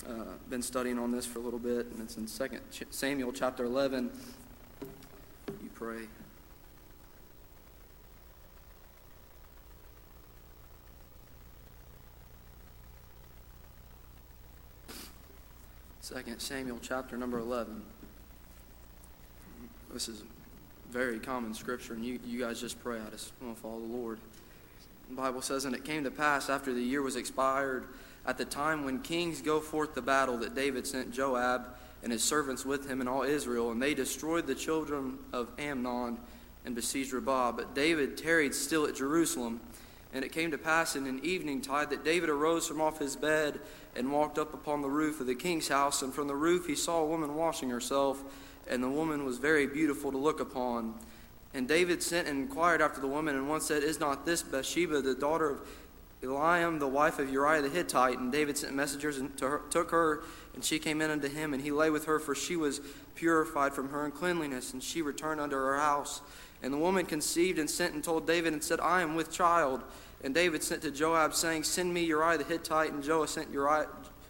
uh, 0.08 0.24
been 0.50 0.62
studying 0.62 1.00
on 1.00 1.12
this 1.12 1.26
for 1.26 1.40
a 1.40 1.42
little 1.42 1.60
bit, 1.60 1.88
and 1.88 2.02
it's 2.02 2.18
in 2.18 2.28
Second 2.28 2.62
Samuel 2.90 3.32
chapter 3.32 3.66
11. 3.66 4.10
You 5.62 5.70
pray. 5.74 6.08
Second 16.18 16.40
Samuel 16.40 16.80
chapter 16.82 17.16
number 17.16 17.38
11. 17.38 17.80
This 19.94 20.10
is 20.10 20.24
very 20.90 21.20
common 21.20 21.54
scripture, 21.54 21.94
and 21.94 22.04
you, 22.04 22.20
you 22.26 22.40
guys 22.40 22.60
just 22.60 22.84
pray. 22.84 22.98
I 22.98 23.12
just 23.12 23.34
want 23.40 23.56
to 23.56 23.62
follow 23.62 23.80
the 23.80 23.86
Lord. 23.86 24.18
The 25.10 25.16
Bible 25.16 25.44
says, 25.44 25.66
And 25.66 25.76
it 25.76 25.86
came 25.86 26.04
to 26.06 26.10
pass 26.10 26.50
after 26.50 26.74
the 26.74 26.82
year 26.82 27.04
was 27.04 27.18
expired, 27.18 27.86
at 28.26 28.40
the 28.40 28.46
time 28.46 28.84
when 28.84 29.04
kings 29.04 29.44
go 29.44 29.60
forth 29.60 29.94
to 29.94 30.02
battle, 30.02 30.38
that 30.38 30.56
David 30.56 30.88
sent 30.88 31.14
Joab 31.14 31.68
and 32.02 32.12
his 32.12 32.24
servants 32.24 32.66
with 32.66 32.90
him 32.90 33.00
and 33.00 33.08
all 33.08 33.22
Israel, 33.22 33.70
and 33.70 33.80
they 33.80 33.94
destroyed 33.94 34.48
the 34.48 34.56
children 34.56 35.20
of 35.32 35.52
Ammon 35.60 36.18
and 36.66 36.74
besieged 36.74 37.14
Rabbah. 37.14 37.52
But 37.52 37.76
David 37.76 38.18
tarried 38.18 38.56
still 38.56 38.88
at 38.88 38.96
Jerusalem. 38.96 39.62
And 40.18 40.26
it 40.26 40.32
came 40.32 40.50
to 40.50 40.58
pass 40.58 40.96
in 40.96 41.06
an 41.06 41.24
evening 41.24 41.62
tide 41.62 41.92
that 41.92 42.04
David 42.04 42.28
arose 42.28 42.68
from 42.68 42.82
off 42.82 42.98
his 42.98 43.16
bed 43.16 43.60
and 43.96 44.12
walked 44.12 44.40
up 44.40 44.52
upon 44.52 44.82
the 44.82 44.90
roof 44.90 45.22
of 45.22 45.28
the 45.28 45.36
king's 45.36 45.68
house. 45.68 46.02
And 46.02 46.12
from 46.12 46.28
the 46.28 46.36
roof 46.36 46.66
he 46.66 46.74
saw 46.74 47.04
a 47.04 47.06
woman 47.06 47.36
washing 47.36 47.70
herself, 47.70 48.24
and 48.68 48.82
the 48.82 48.90
woman 48.90 49.26
was 49.26 49.38
very 49.38 49.68
beautiful 49.68 50.12
to 50.12 50.18
look 50.18 50.40
upon. 50.40 50.96
And 51.54 51.68
David 51.68 52.02
sent 52.02 52.28
and 52.28 52.40
inquired 52.40 52.82
after 52.82 53.00
the 53.00 53.06
woman, 53.06 53.36
and 53.36 53.48
one 53.48 53.62
said, 53.62 53.84
Is 53.84 54.00
not 54.00 54.26
this 54.26 54.42
Bathsheba, 54.42 55.04
the 55.04 55.14
daughter 55.14 55.52
of 55.52 55.62
Eliam, 56.24 56.80
the 56.80 56.88
wife 56.88 57.20
of 57.20 57.32
Uriah 57.32 57.62
the 57.62 57.70
Hittite? 57.70 58.18
And 58.18 58.32
David 58.32 58.58
sent 58.58 58.74
messengers 58.74 59.20
and 59.20 59.38
took 59.38 59.92
her, 59.92 60.24
and 60.56 60.66
she 60.66 60.80
came 60.80 61.00
in 61.00 61.12
unto 61.12 61.28
him, 61.28 61.54
and 61.54 61.62
he 61.62 61.70
lay 61.70 61.92
with 61.92 62.06
her, 62.06 62.18
for 62.18 62.34
she 62.34 62.56
was 62.56 62.82
purified 63.14 63.76
from 63.76 63.90
her 63.90 64.04
uncleanliness, 64.04 64.74
and 64.74 64.82
she 64.82 65.04
returned 65.04 65.40
unto 65.40 65.56
her 65.56 65.78
house. 65.78 66.22
And 66.64 66.74
the 66.74 66.78
woman 66.80 67.06
conceived 67.06 67.60
and 67.60 67.70
sent 67.70 67.94
and 67.94 68.04
told 68.04 68.26
David 68.26 68.54
and 68.54 68.64
said, 68.64 68.80
I 68.80 69.02
am 69.04 69.14
with 69.14 69.32
child. 69.32 69.84
And 70.24 70.34
David 70.34 70.64
sent 70.64 70.82
to 70.82 70.92
Joab, 70.92 71.34
saying, 71.34 71.64
Send 71.64 71.94
me 71.94 72.04
Uriah 72.04 72.38
the 72.38 72.44
Hittite. 72.44 72.92
And 72.92 73.04
Joab 73.04 73.30
sent 73.30 73.52
Uriah, 73.52 73.88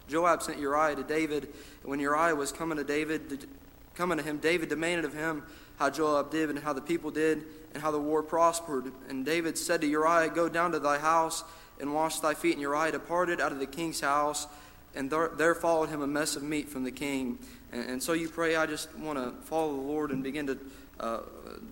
Joab 0.08 0.42
sent 0.42 0.58
Uriah 0.58 0.96
to 0.96 1.02
David. 1.02 1.44
And 1.82 1.90
when 1.90 2.00
Uriah 2.00 2.34
was 2.34 2.52
coming 2.52 2.78
to 2.78 2.84
David, 2.84 3.46
coming 3.94 4.18
to 4.18 4.24
him, 4.24 4.38
David 4.38 4.68
demanded 4.68 5.04
of 5.04 5.14
him 5.14 5.44
how 5.78 5.90
Joab 5.90 6.30
did 6.30 6.50
and 6.50 6.58
how 6.58 6.72
the 6.72 6.80
people 6.80 7.10
did 7.10 7.44
and 7.72 7.82
how 7.82 7.90
the 7.90 7.98
war 7.98 8.22
prospered. 8.22 8.92
And 9.08 9.24
David 9.24 9.56
said 9.56 9.80
to 9.80 9.86
Uriah, 9.86 10.28
Go 10.28 10.48
down 10.48 10.72
to 10.72 10.78
thy 10.78 10.98
house 10.98 11.44
and 11.80 11.94
wash 11.94 12.20
thy 12.20 12.34
feet. 12.34 12.52
And 12.52 12.60
Uriah 12.60 12.92
departed 12.92 13.40
out 13.40 13.52
of 13.52 13.58
the 13.58 13.66
king's 13.66 14.00
house, 14.00 14.46
and 14.94 15.10
there, 15.10 15.30
there 15.36 15.54
followed 15.54 15.88
him 15.88 16.02
a 16.02 16.06
mess 16.06 16.36
of 16.36 16.42
meat 16.42 16.68
from 16.68 16.84
the 16.84 16.90
king. 16.90 17.38
And, 17.72 17.90
and 17.90 18.02
so 18.02 18.12
you 18.12 18.28
pray, 18.28 18.56
I 18.56 18.66
just 18.66 18.94
want 18.96 19.18
to 19.18 19.32
follow 19.46 19.76
the 19.76 19.82
Lord 19.82 20.10
and 20.10 20.22
begin 20.22 20.46
to 20.48 20.58
uh, 20.98 21.20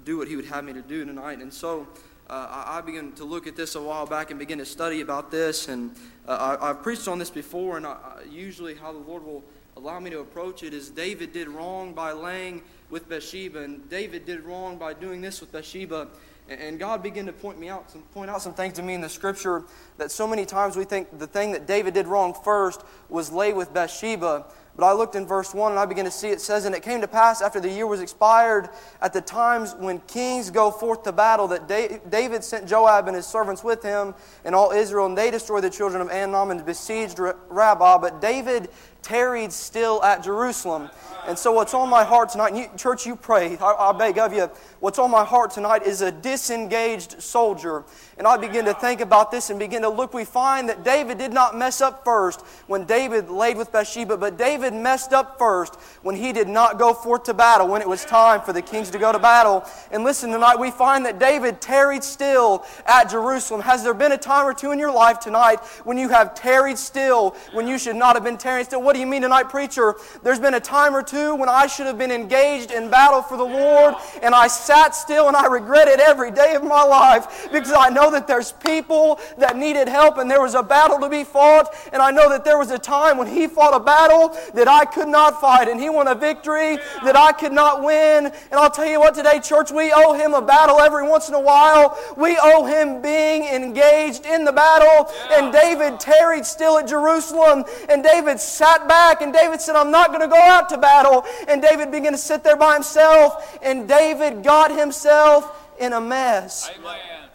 do 0.05 0.19
what 0.19 0.29
he 0.29 0.37
would 0.37 0.45
have 0.47 0.65
me 0.65 0.73
to 0.73 0.83
do 0.83 1.05
tonight. 1.05 1.39
And 1.39 1.53
so 1.53 1.89
uh, 2.29 2.65
I, 2.69 2.81
began 2.81 3.13
to 3.13 3.25
look 3.25 3.47
at 3.47 3.57
this 3.57 3.75
a 3.75 3.83
while 3.83 4.07
back 4.07 4.31
and 4.31 4.39
begin 4.39 4.59
to 4.59 4.67
study 4.67 5.01
about 5.01 5.31
this. 5.31 5.69
And 5.69 5.95
uh, 6.27 6.57
I, 6.61 6.71
I've 6.71 6.83
preached 6.83 7.09
on 7.09 7.19
this 7.19 7.31
before, 7.31 7.77
and 7.77 7.87
I, 7.87 7.93
I, 7.93 8.23
usually 8.31 8.75
how 8.75 8.93
the 8.93 8.99
Lord 8.99 9.25
will 9.25 9.45
allow 9.77 10.01
me 10.01 10.11
to 10.11 10.21
approach 10.21 10.63
it 10.63 10.75
is 10.75 10.91
David 10.91 11.33
did 11.33 11.49
wrong 11.49 11.93
by 11.93 12.13
laying 12.13 12.63
with 12.91 13.09
Bathsheba, 13.09 13.61
and 13.61 13.89
David 13.91 14.25
did 14.25 14.41
wrong 14.41 14.77
by 14.77 14.93
doing 14.95 15.21
this 15.21 15.41
with 15.41 15.53
Bathsheba. 15.53 16.09
And- 16.49 16.61
And 16.61 16.79
God 16.79 17.03
began 17.03 17.27
to 17.27 17.33
point 17.33 17.59
me 17.59 17.69
out 17.69 17.91
some, 17.91 18.03
point 18.15 18.31
out 18.31 18.41
some 18.41 18.55
things 18.55 18.75
to 18.75 18.83
me 18.83 18.95
in 18.95 19.01
the 19.01 19.09
scripture 19.09 19.65
that 19.99 20.13
so 20.13 20.29
many 20.29 20.47
times 20.47 20.77
we 20.77 20.85
think 20.85 21.19
the 21.19 21.27
thing 21.27 21.51
that 21.53 21.67
David 21.67 21.95
did 21.95 22.07
wrong 22.07 22.35
first 22.35 22.83
was 23.09 23.33
lay 23.33 23.53
with 23.53 23.75
Bathsheba. 23.75 24.47
But 24.77 24.85
I 24.85 24.93
looked 24.93 25.15
in 25.15 25.27
verse 25.27 25.55
1 25.55 25.73
and 25.73 25.79
I 25.79 25.87
began 25.87 26.05
to 26.05 26.11
see 26.11 26.29
it 26.29 26.41
says, 26.41 26.67
And 26.67 26.75
it 26.75 26.83
came 26.83 27.01
to 27.01 27.09
pass 27.09 27.41
after 27.41 27.61
the 27.61 27.71
year 27.71 27.87
was 27.87 28.01
expired, 28.01 28.69
at 29.01 29.13
the 29.13 29.23
times 29.23 29.75
when 29.75 30.01
kings 30.01 30.51
go 30.51 30.71
forth 30.71 31.03
to 31.05 31.13
battle, 31.13 31.49
that 31.49 31.67
David 31.67 32.45
sent 32.45 32.69
Joab 32.69 33.07
and 33.07 33.17
his 33.17 33.27
servants 33.27 33.65
with 33.65 33.83
him 33.83 34.15
and 34.45 34.55
all 34.55 34.73
Israel, 34.73 35.07
and 35.07 35.17
they 35.17 35.31
destroyed 35.31 35.65
the 35.65 35.71
children 35.71 36.03
of 36.03 36.11
Ammon 36.11 36.59
and 36.59 36.67
besieged 36.67 37.19
Ra- 37.19 37.33
Rabbah. 37.49 37.99
But 37.99 38.21
David 38.21 38.69
tarried 39.07 39.53
still 39.53 40.03
at 40.03 40.25
Jerusalem. 40.25 40.91
And 41.29 41.39
so, 41.39 41.53
what's 41.53 41.75
on 41.75 41.89
my 41.89 42.05
heart 42.05 42.29
tonight, 42.29 42.55
you, 42.55 42.69
church, 42.77 43.05
you 43.05 43.17
pray, 43.17 43.57
I, 43.59 43.91
I 43.91 43.93
beg 43.93 44.19
of 44.19 44.33
you, 44.33 44.49
what's 44.79 44.99
on 44.99 45.11
my 45.11 45.25
heart 45.25 45.51
tonight 45.51 45.83
is 45.83 46.01
a 46.01 46.13
disengaged 46.13 47.21
soldier. 47.21 47.85
And 48.19 48.27
I 48.27 48.37
begin 48.37 48.65
to 48.65 48.75
think 48.75 49.01
about 49.01 49.31
this 49.31 49.51
and 49.51 49.59
begin 49.59 49.83
to 49.83 49.89
look. 49.89 50.15
We 50.15 50.25
find 50.25 50.69
that 50.69 50.85
David 50.85 51.19
did 51.19 51.33
not 51.33 51.57
mess 51.57 51.81
up 51.81 52.05
first 52.05 52.43
when 52.67 52.85
David 52.85 53.29
laid 53.29 53.57
with 53.57 53.73
Bathsheba, 53.73 54.17
but 54.17 54.39
David 54.39 54.73
messed 54.73 55.13
up 55.13 55.37
first 55.37 55.75
when 56.03 56.15
he 56.17 56.33
did 56.33 56.49
not 56.49 56.79
go 56.79 56.95
forth 56.95 57.25
to 57.25 57.35
battle, 57.35 57.69
when 57.69 57.83
it 57.83 57.89
was 57.89 58.05
time 58.05 58.41
for 58.41 58.53
the 58.53 58.63
kings 58.63 58.91
to 58.91 58.99
go 58.99 59.13
to 59.13 59.19
battle. 59.19 59.65
And 59.91 60.05
listen, 60.05 60.31
tonight 60.31 60.59
we 60.59 60.71
find 60.71 61.05
that 61.07 61.19
David 61.19 61.61
tarried 61.61 62.05
still 62.05 62.65
at 62.87 63.11
Jerusalem. 63.11 63.61
Has 63.61 63.83
there 63.83 63.95
been 63.95 64.13
a 64.13 64.19
time 64.19 64.47
or 64.47 64.55
two 64.55 64.71
in 64.71 64.79
your 64.79 64.93
life 64.93 65.19
tonight 65.19 65.59
when 65.85 65.99
you 65.99 66.09
have 66.09 66.35
tarried 66.35 66.79
still, 66.79 67.37
when 67.53 67.67
you 67.67 67.79
should 67.79 67.97
not 67.97 68.17
have 68.17 68.25
been 68.25 68.39
tarrying 68.39 68.65
still? 68.65 68.81
What 68.81 68.96
do 68.97 69.01
you 69.01 69.07
mean 69.07 69.23
tonight, 69.23 69.51
preacher? 69.51 69.95
There's 70.23 70.41
been 70.41 70.55
a 70.55 70.61
time 70.61 70.97
or 70.97 71.03
two 71.03 71.35
when 71.35 71.51
I 71.51 71.67
should 71.67 71.85
have 71.85 71.99
been 71.99 72.11
engaged 72.11 72.71
in 72.71 72.89
battle 72.89 73.21
for 73.21 73.37
the 73.37 73.45
Lord, 73.45 73.95
and 74.23 74.35
I 74.35 74.47
sat 74.47 74.95
still 74.95 75.29
and 75.29 75.37
I 75.37 75.47
regret 75.47 75.87
it 75.87 76.01
every 76.01 76.31
day 76.31 76.55
of 76.55 76.65
my 76.65 76.83
life 76.83 77.49
because 77.53 77.73
I 77.73 77.91
know 77.91 78.11
that 78.11 78.27
there's 78.27 78.53
people 78.53 79.21
that 79.37 79.57
needed 79.57 79.87
help 79.87 80.17
and 80.17 80.31
there 80.31 80.41
was 80.41 80.55
a 80.55 80.63
battle 80.63 80.99
to 81.01 81.11
be 81.11 81.25
fought, 81.25 81.75
and 81.93 82.01
I 82.01 82.11
know 82.11 82.31
that 82.31 82.43
there 82.45 82.57
was 82.57 82.71
a 82.71 82.79
time 82.79 83.19
when 83.19 83.27
he 83.27 83.47
fought 83.47 83.75
a 83.75 83.85
battle 83.85 84.35
that 84.55 84.67
I 84.67 84.87
could 84.87 85.09
not 85.09 85.43
fight, 85.43 85.69
and 85.69 85.79
he 85.79 85.91
won 85.91 86.09
a 86.09 86.15
victory 86.15 86.79
that 87.05 87.17
I 87.17 87.33
could 87.33 87.53
not 87.53 87.85
win. 87.85 88.27
And 88.27 88.55
I'll 88.55 88.71
tell 88.71 88.87
you 88.87 88.99
what, 88.99 89.15
today, 89.15 89.41
church, 89.41 89.71
we 89.71 89.93
owe 89.95 90.15
him 90.15 90.33
a 90.33 90.41
battle 90.41 90.81
every 90.81 91.07
once 91.07 91.29
in 91.29 91.35
a 91.35 91.41
while. 91.41 91.99
We 92.17 92.39
owe 92.41 92.65
him 92.65 93.03
being 93.03 93.45
engaged 93.45 94.25
in 94.25 94.45
the 94.45 94.53
battle. 94.53 95.13
And 95.33 95.53
David 95.53 96.01
tarried 96.01 96.47
still 96.47 96.79
at 96.79 96.89
Jerusalem, 96.89 97.65
and 97.91 98.03
David 98.03 98.41
sat 98.41 98.86
back, 98.89 99.23
and 99.23 99.33
David 99.33 99.61
said, 99.61 99.77
I'm 99.77 99.91
not 99.91 100.09
going 100.09 100.21
to 100.21 100.29
go 100.29 100.41
out 100.41 100.69
to 100.71 100.79
battle. 100.79 101.25
And 101.49 101.61
David 101.61 101.91
began 101.91 102.13
to 102.13 102.19
sit 102.19 102.43
there 102.43 102.57
by 102.57 102.75
himself, 102.75 103.59
and 103.63 103.89
David 103.89 104.43
got 104.43 104.77
himself 104.77 105.63
in 105.79 105.93
a 105.93 106.01
mess. 106.01 106.71
Amen. 106.79 107.26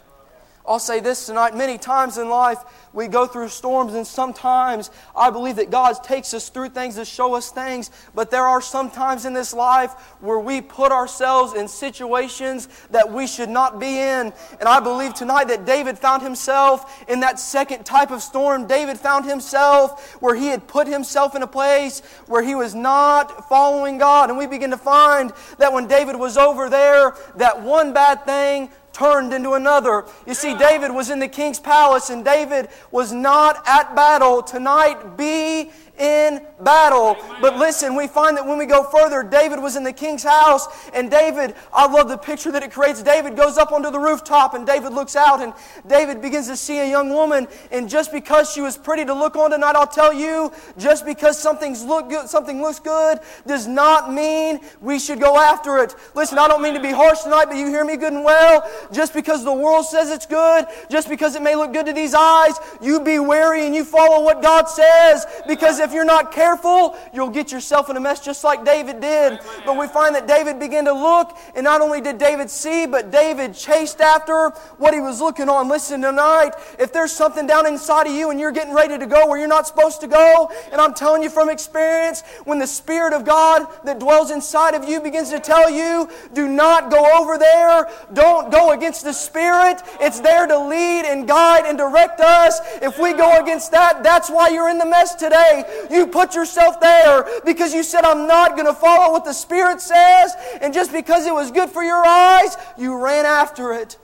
I'll 0.66 0.80
say 0.80 1.00
this 1.00 1.26
tonight 1.26 1.56
many 1.56 1.78
times 1.78 2.18
in 2.18 2.30
life 2.30 2.60
we 2.94 3.08
go 3.08 3.26
through 3.26 3.48
storms, 3.50 3.94
and 3.94 4.06
sometimes 4.06 4.92
I 5.16 5.30
believe 5.30 5.56
that 5.56 5.72
God 5.72 6.04
takes 6.04 6.34
us 6.34 6.50
through 6.50 6.70
things 6.70 6.96
to 6.96 7.06
show 7.06 7.36
us 7.36 7.50
things. 7.50 7.90
But 8.14 8.32
there 8.32 8.46
are 8.46 8.62
some 8.62 8.92
times 8.92 9.26
in 9.26 9.34
this 9.34 9.54
life 9.54 9.94
where 10.20 10.40
we 10.40 10.62
put 10.62 10.92
ourselves 10.92 11.54
in 11.54 11.68
situations 11.68 12.68
that 12.92 13.12
we 13.12 13.28
should 13.28 13.50
not 13.50 13.80
be 13.80 13.98
in. 13.98 14.34
And 14.60 14.68
I 14.68 14.80
believe 14.82 15.14
tonight 15.14 15.46
that 15.46 15.66
David 15.66 15.98
found 15.98 16.22
himself 16.22 17.04
in 17.08 17.22
that 17.22 17.40
second 17.40 17.86
type 17.86 18.12
of 18.12 18.22
storm. 18.22 18.68
David 18.68 19.00
found 19.00 19.26
himself 19.26 20.16
where 20.22 20.36
he 20.36 20.48
had 20.48 20.68
put 20.68 20.88
himself 20.88 21.34
in 21.34 21.44
a 21.44 21.48
place 21.48 22.02
where 22.28 22.44
he 22.44 22.56
was 22.56 22.76
not 22.76 23.48
following 23.48 23.98
God. 23.98 24.30
And 24.30 24.38
we 24.38 24.48
begin 24.48 24.72
to 24.72 24.78
find 24.78 25.32
that 25.60 25.72
when 25.72 25.88
David 25.88 26.18
was 26.18 26.38
over 26.38 26.70
there, 26.70 27.16
that 27.38 27.62
one 27.62 27.94
bad 27.94 28.26
thing 28.26 28.70
turned 29.02 29.34
into 29.34 29.54
another. 29.54 30.06
You 30.28 30.36
see, 30.36 30.56
David 30.56 30.92
was 30.92 31.10
in 31.10 31.18
the 31.18 31.28
king's 31.28 31.60
palace 31.60 32.12
and 32.12 32.24
David 32.24 32.70
was 32.92 33.12
not 33.12 33.68
at 33.68 33.96
battle. 33.96 34.44
Tonight, 34.44 35.18
be 35.18 35.72
in 36.02 36.42
battle. 36.60 37.16
But 37.40 37.58
listen, 37.58 37.96
we 37.96 38.08
find 38.08 38.36
that 38.36 38.46
when 38.46 38.58
we 38.58 38.66
go 38.66 38.84
further, 38.84 39.22
David 39.22 39.60
was 39.60 39.76
in 39.76 39.84
the 39.84 39.94
king's 39.94 40.24
house, 40.24 40.68
and 40.94 41.12
David, 41.12 41.54
I 41.72 41.86
love 41.86 42.10
the 42.10 42.18
picture 42.18 42.52
that 42.52 42.64
it 42.64 42.72
creates. 42.72 43.04
David 43.04 43.36
goes 43.36 43.58
up 43.58 43.72
onto 43.72 43.92
the 43.92 44.00
rooftop, 44.00 44.56
and 44.56 44.66
David 44.66 44.94
looks 44.94 45.16
out, 45.16 45.42
and 45.42 45.54
David 45.88 46.22
begins 46.22 46.48
to 46.48 46.58
see 46.58 46.80
a 46.80 46.90
young 46.90 47.12
woman, 47.14 47.48
and 47.72 47.88
just 47.88 48.12
because 48.12 48.52
she 48.52 48.62
was 48.62 48.78
pretty 48.78 49.06
to 49.06 49.14
look 49.14 49.36
on 49.36 49.52
tonight, 49.52 49.76
I'll 49.76 49.86
tell 49.86 50.12
you, 50.12 50.52
just 50.78 51.06
because 51.06 51.38
something's 51.38 51.84
look 51.84 52.10
good, 52.10 52.28
something 52.28 52.62
looks 52.62 52.80
good, 52.80 53.20
does 53.46 53.68
not 53.68 54.12
mean 54.12 54.60
we 54.82 54.98
should 54.98 55.20
go 55.20 55.38
after 55.38 55.78
it. 55.78 55.96
Listen, 56.16 56.40
I 56.40 56.48
don't 56.48 56.64
mean 56.64 56.74
to 56.74 56.82
be 56.82 56.92
harsh 56.92 57.20
tonight, 57.20 57.46
but 57.46 57.58
you 57.58 57.68
hear 57.68 57.86
me 57.86 57.96
good 57.96 58.14
and 58.14 58.24
well. 58.24 58.68
Just 58.92 59.14
because 59.14 59.44
the 59.44 59.54
world 59.54 59.86
says 59.86 60.10
it's 60.10 60.26
good, 60.26 60.66
just 60.90 61.10
because 61.10 61.36
it 61.36 61.44
may 61.44 61.56
look 61.56 61.74
good 61.74 61.86
to 61.86 61.94
these 61.94 62.16
eyes, 62.16 62.56
you 62.82 63.00
be 63.00 63.20
wary 63.20 63.66
and 63.68 63.76
you 63.76 63.86
follow 63.86 64.24
what 64.24 64.42
God 64.42 64.66
says, 64.66 65.26
because 65.48 65.80
if 65.80 65.91
you're 65.94 66.06
not 66.06 66.32
careful, 66.32 66.98
you'll 67.14 67.30
get 67.30 67.52
yourself 67.52 67.90
in 67.90 67.98
a 67.98 68.00
mess 68.00 68.20
just 68.20 68.44
like 68.44 68.66
David 68.66 69.00
did. 69.00 69.40
But 69.66 69.78
we 69.78 69.88
find 69.88 70.16
that 70.16 70.28
David 70.28 70.60
began 70.60 70.86
to 70.86 70.94
look, 70.94 71.38
and 71.56 71.64
not 71.64 71.82
only 71.82 72.02
did 72.02 72.18
David 72.18 72.50
see, 72.50 72.86
but 72.86 73.12
David 73.12 73.54
chased 73.54 74.02
after 74.02 74.50
what 74.78 74.94
he 74.94 75.00
was 75.00 75.22
looking 75.22 75.50
on. 75.50 75.70
Listen 75.70 76.02
tonight, 76.02 76.52
if 76.80 76.92
there's 76.94 77.12
something 77.12 77.48
down 77.48 77.68
inside 77.68 78.08
of 78.08 78.14
you 78.14 78.30
and 78.30 78.40
you're 78.40 78.52
getting 78.52 78.74
ready 78.74 78.98
to 78.98 79.06
go 79.06 79.28
where 79.28 79.38
you're 79.38 79.48
not 79.48 79.68
supposed 79.68 80.02
to 80.02 80.08
go, 80.08 80.52
and 80.72 80.80
I'm 80.80 80.94
telling 80.94 81.24
you 81.24 81.30
from 81.30 81.50
experience, 81.50 82.24
when 82.46 82.60
the 82.60 82.68
Spirit 82.68 83.14
of 83.14 83.26
God 83.26 83.68
that 83.84 84.00
dwells 84.00 84.32
inside 84.32 84.74
of 84.74 84.88
you 84.88 85.02
begins 85.02 85.30
to 85.30 85.40
tell 85.40 85.70
you, 85.70 86.10
do 86.34 86.48
not 86.48 86.90
go 86.90 87.20
over 87.20 87.38
there, 87.38 87.90
don't 88.14 88.52
go 88.52 88.72
against 88.72 89.04
the 89.04 89.14
Spirit. 89.14 89.82
It's 90.00 90.20
there 90.20 90.48
to 90.48 90.58
lead 90.58 91.06
and 91.06 91.28
guide 91.28 91.66
and 91.66 91.78
direct 91.78 92.20
us. 92.20 92.60
If 92.82 93.00
we 93.00 93.14
go 93.14 93.42
against 93.42 93.72
that, 93.72 94.04
that's 94.04 94.30
why 94.30 94.50
you're 94.50 94.70
in 94.70 94.78
the 94.78 94.86
mess 94.86 95.16
today. 95.16 95.64
You 95.90 96.08
put 96.08 96.36
yourself 96.36 96.80
there 96.80 97.28
because 97.46 97.74
you 97.74 97.84
said, 97.84 98.04
I'm 98.04 98.28
not 98.28 98.56
going 98.56 98.68
to 98.68 98.74
follow 98.74 99.12
what 99.12 99.26
the 99.26 99.34
Spirit 99.34 99.82
says. 99.82 100.34
And 100.62 100.74
just 100.74 100.92
because 100.92 101.26
it 101.26 101.34
was 101.34 101.52
good 101.52 101.70
for 101.70 101.84
your 101.84 102.06
eyes, 102.06 102.56
you 102.78 102.98
ran 102.98 103.26
after 103.26 103.74
it. 103.74 103.98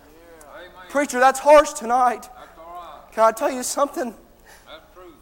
Preacher, 0.89 1.19
that's 1.19 1.39
harsh 1.39 1.73
tonight. 1.73 2.21
That's 2.21 2.59
all 2.59 2.65
right. 2.65 3.11
Can 3.11 3.23
I 3.23 3.31
tell 3.31 3.51
you 3.51 3.63
something? 3.63 4.15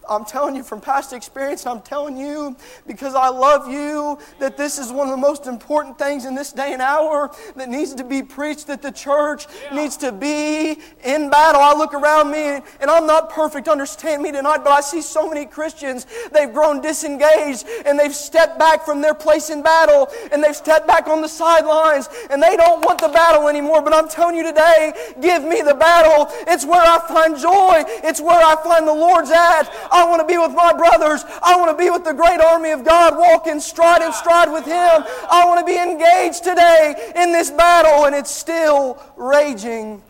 I'm 0.10 0.26
telling 0.26 0.56
you 0.56 0.64
from 0.64 0.82
past 0.82 1.14
experience, 1.14 1.66
I'm 1.66 1.82
telling 1.82 2.18
you 2.18 2.56
because 2.88 3.16
I 3.16 3.30
love 3.30 3.72
you 3.72 4.20
that 4.40 4.58
this 4.58 4.78
is 4.78 4.92
one 4.92 5.08
of 5.08 5.12
the 5.12 5.18
most 5.18 5.48
important 5.48 5.98
things 5.98 6.26
in 6.26 6.36
this 6.36 6.52
day 6.52 6.74
and 6.74 6.82
hour 6.82 7.32
that 7.56 7.70
needs 7.70 7.94
to 7.96 8.04
be 8.04 8.22
preached, 8.24 8.68
that 8.68 8.82
the 8.82 8.92
church 8.92 9.48
needs 9.74 9.98
to 9.98 10.12
be 10.12 10.80
in 11.04 11.30
battle. 11.30 11.62
I 11.62 11.74
look 11.74 11.94
around 11.94 12.32
me 12.32 12.40
and, 12.40 12.64
and 12.82 12.92
I'm 12.92 13.08
not 13.08 13.30
perfect, 13.30 13.68
understand 13.68 14.22
me 14.22 14.32
tonight, 14.32 14.60
but 14.64 14.72
I 14.72 14.82
see 14.82 15.02
so 15.02 15.28
many 15.28 15.46
Christians, 15.46 16.06
they've 16.32 16.52
grown 16.52 16.82
disengaged 16.82 17.66
and 17.86 18.00
they've 18.00 18.16
stepped 18.16 18.60
back 18.60 18.86
from 18.86 19.02
their 19.02 19.14
place 19.14 19.50
in 19.50 19.62
battle 19.62 20.10
and 20.32 20.44
they've 20.44 20.56
stepped 20.56 20.88
back 20.88 21.08
on 21.08 21.22
the 21.22 21.28
sidelines 21.28 22.10
and 22.30 22.42
they 22.42 22.56
don't 22.58 22.84
want 22.86 23.00
the 23.00 23.10
battle 23.10 23.48
anymore. 23.48 23.82
But 23.82 23.94
I'm 23.94 24.08
telling 24.08 24.36
you 24.36 24.44
today, 24.44 24.94
give 25.22 25.44
me 25.44 25.62
the 25.62 25.74
battle. 25.74 26.28
It's 26.48 26.66
where 26.66 26.82
I 26.82 27.00
find 27.08 27.38
joy, 27.38 27.84
it's 28.04 28.22
where 28.22 28.44
I 28.44 28.56
find 28.64 28.88
the 28.88 28.94
Lord's 28.94 29.32
at. 29.32 29.72
I 29.96 30.06
want 30.10 30.20
to 30.20 30.28
be 30.28 30.38
with 30.38 30.54
my 30.54 30.74
brothers. 30.74 31.24
I 31.42 31.56
want 31.56 31.72
to 31.72 31.82
be 31.82 31.90
with 31.90 32.04
the 32.04 32.14
great 32.14 32.42
army 32.42 32.72
of 32.72 32.84
God, 32.84 33.18
walk 33.18 33.48
in 33.48 33.62
stride 33.62 34.02
and 34.02 34.14
stride 34.14 34.52
with 34.52 34.66
Him. 34.66 35.06
I 35.32 35.46
want 35.46 35.60
to 35.60 35.66
be 35.66 35.78
engaged 35.78 36.44
today 36.44 37.14
in 37.16 37.32
this 37.32 37.50
battle, 37.50 38.06
and 38.06 38.14
it's 38.14 38.30
still 38.30 39.02
raging. 39.16 40.04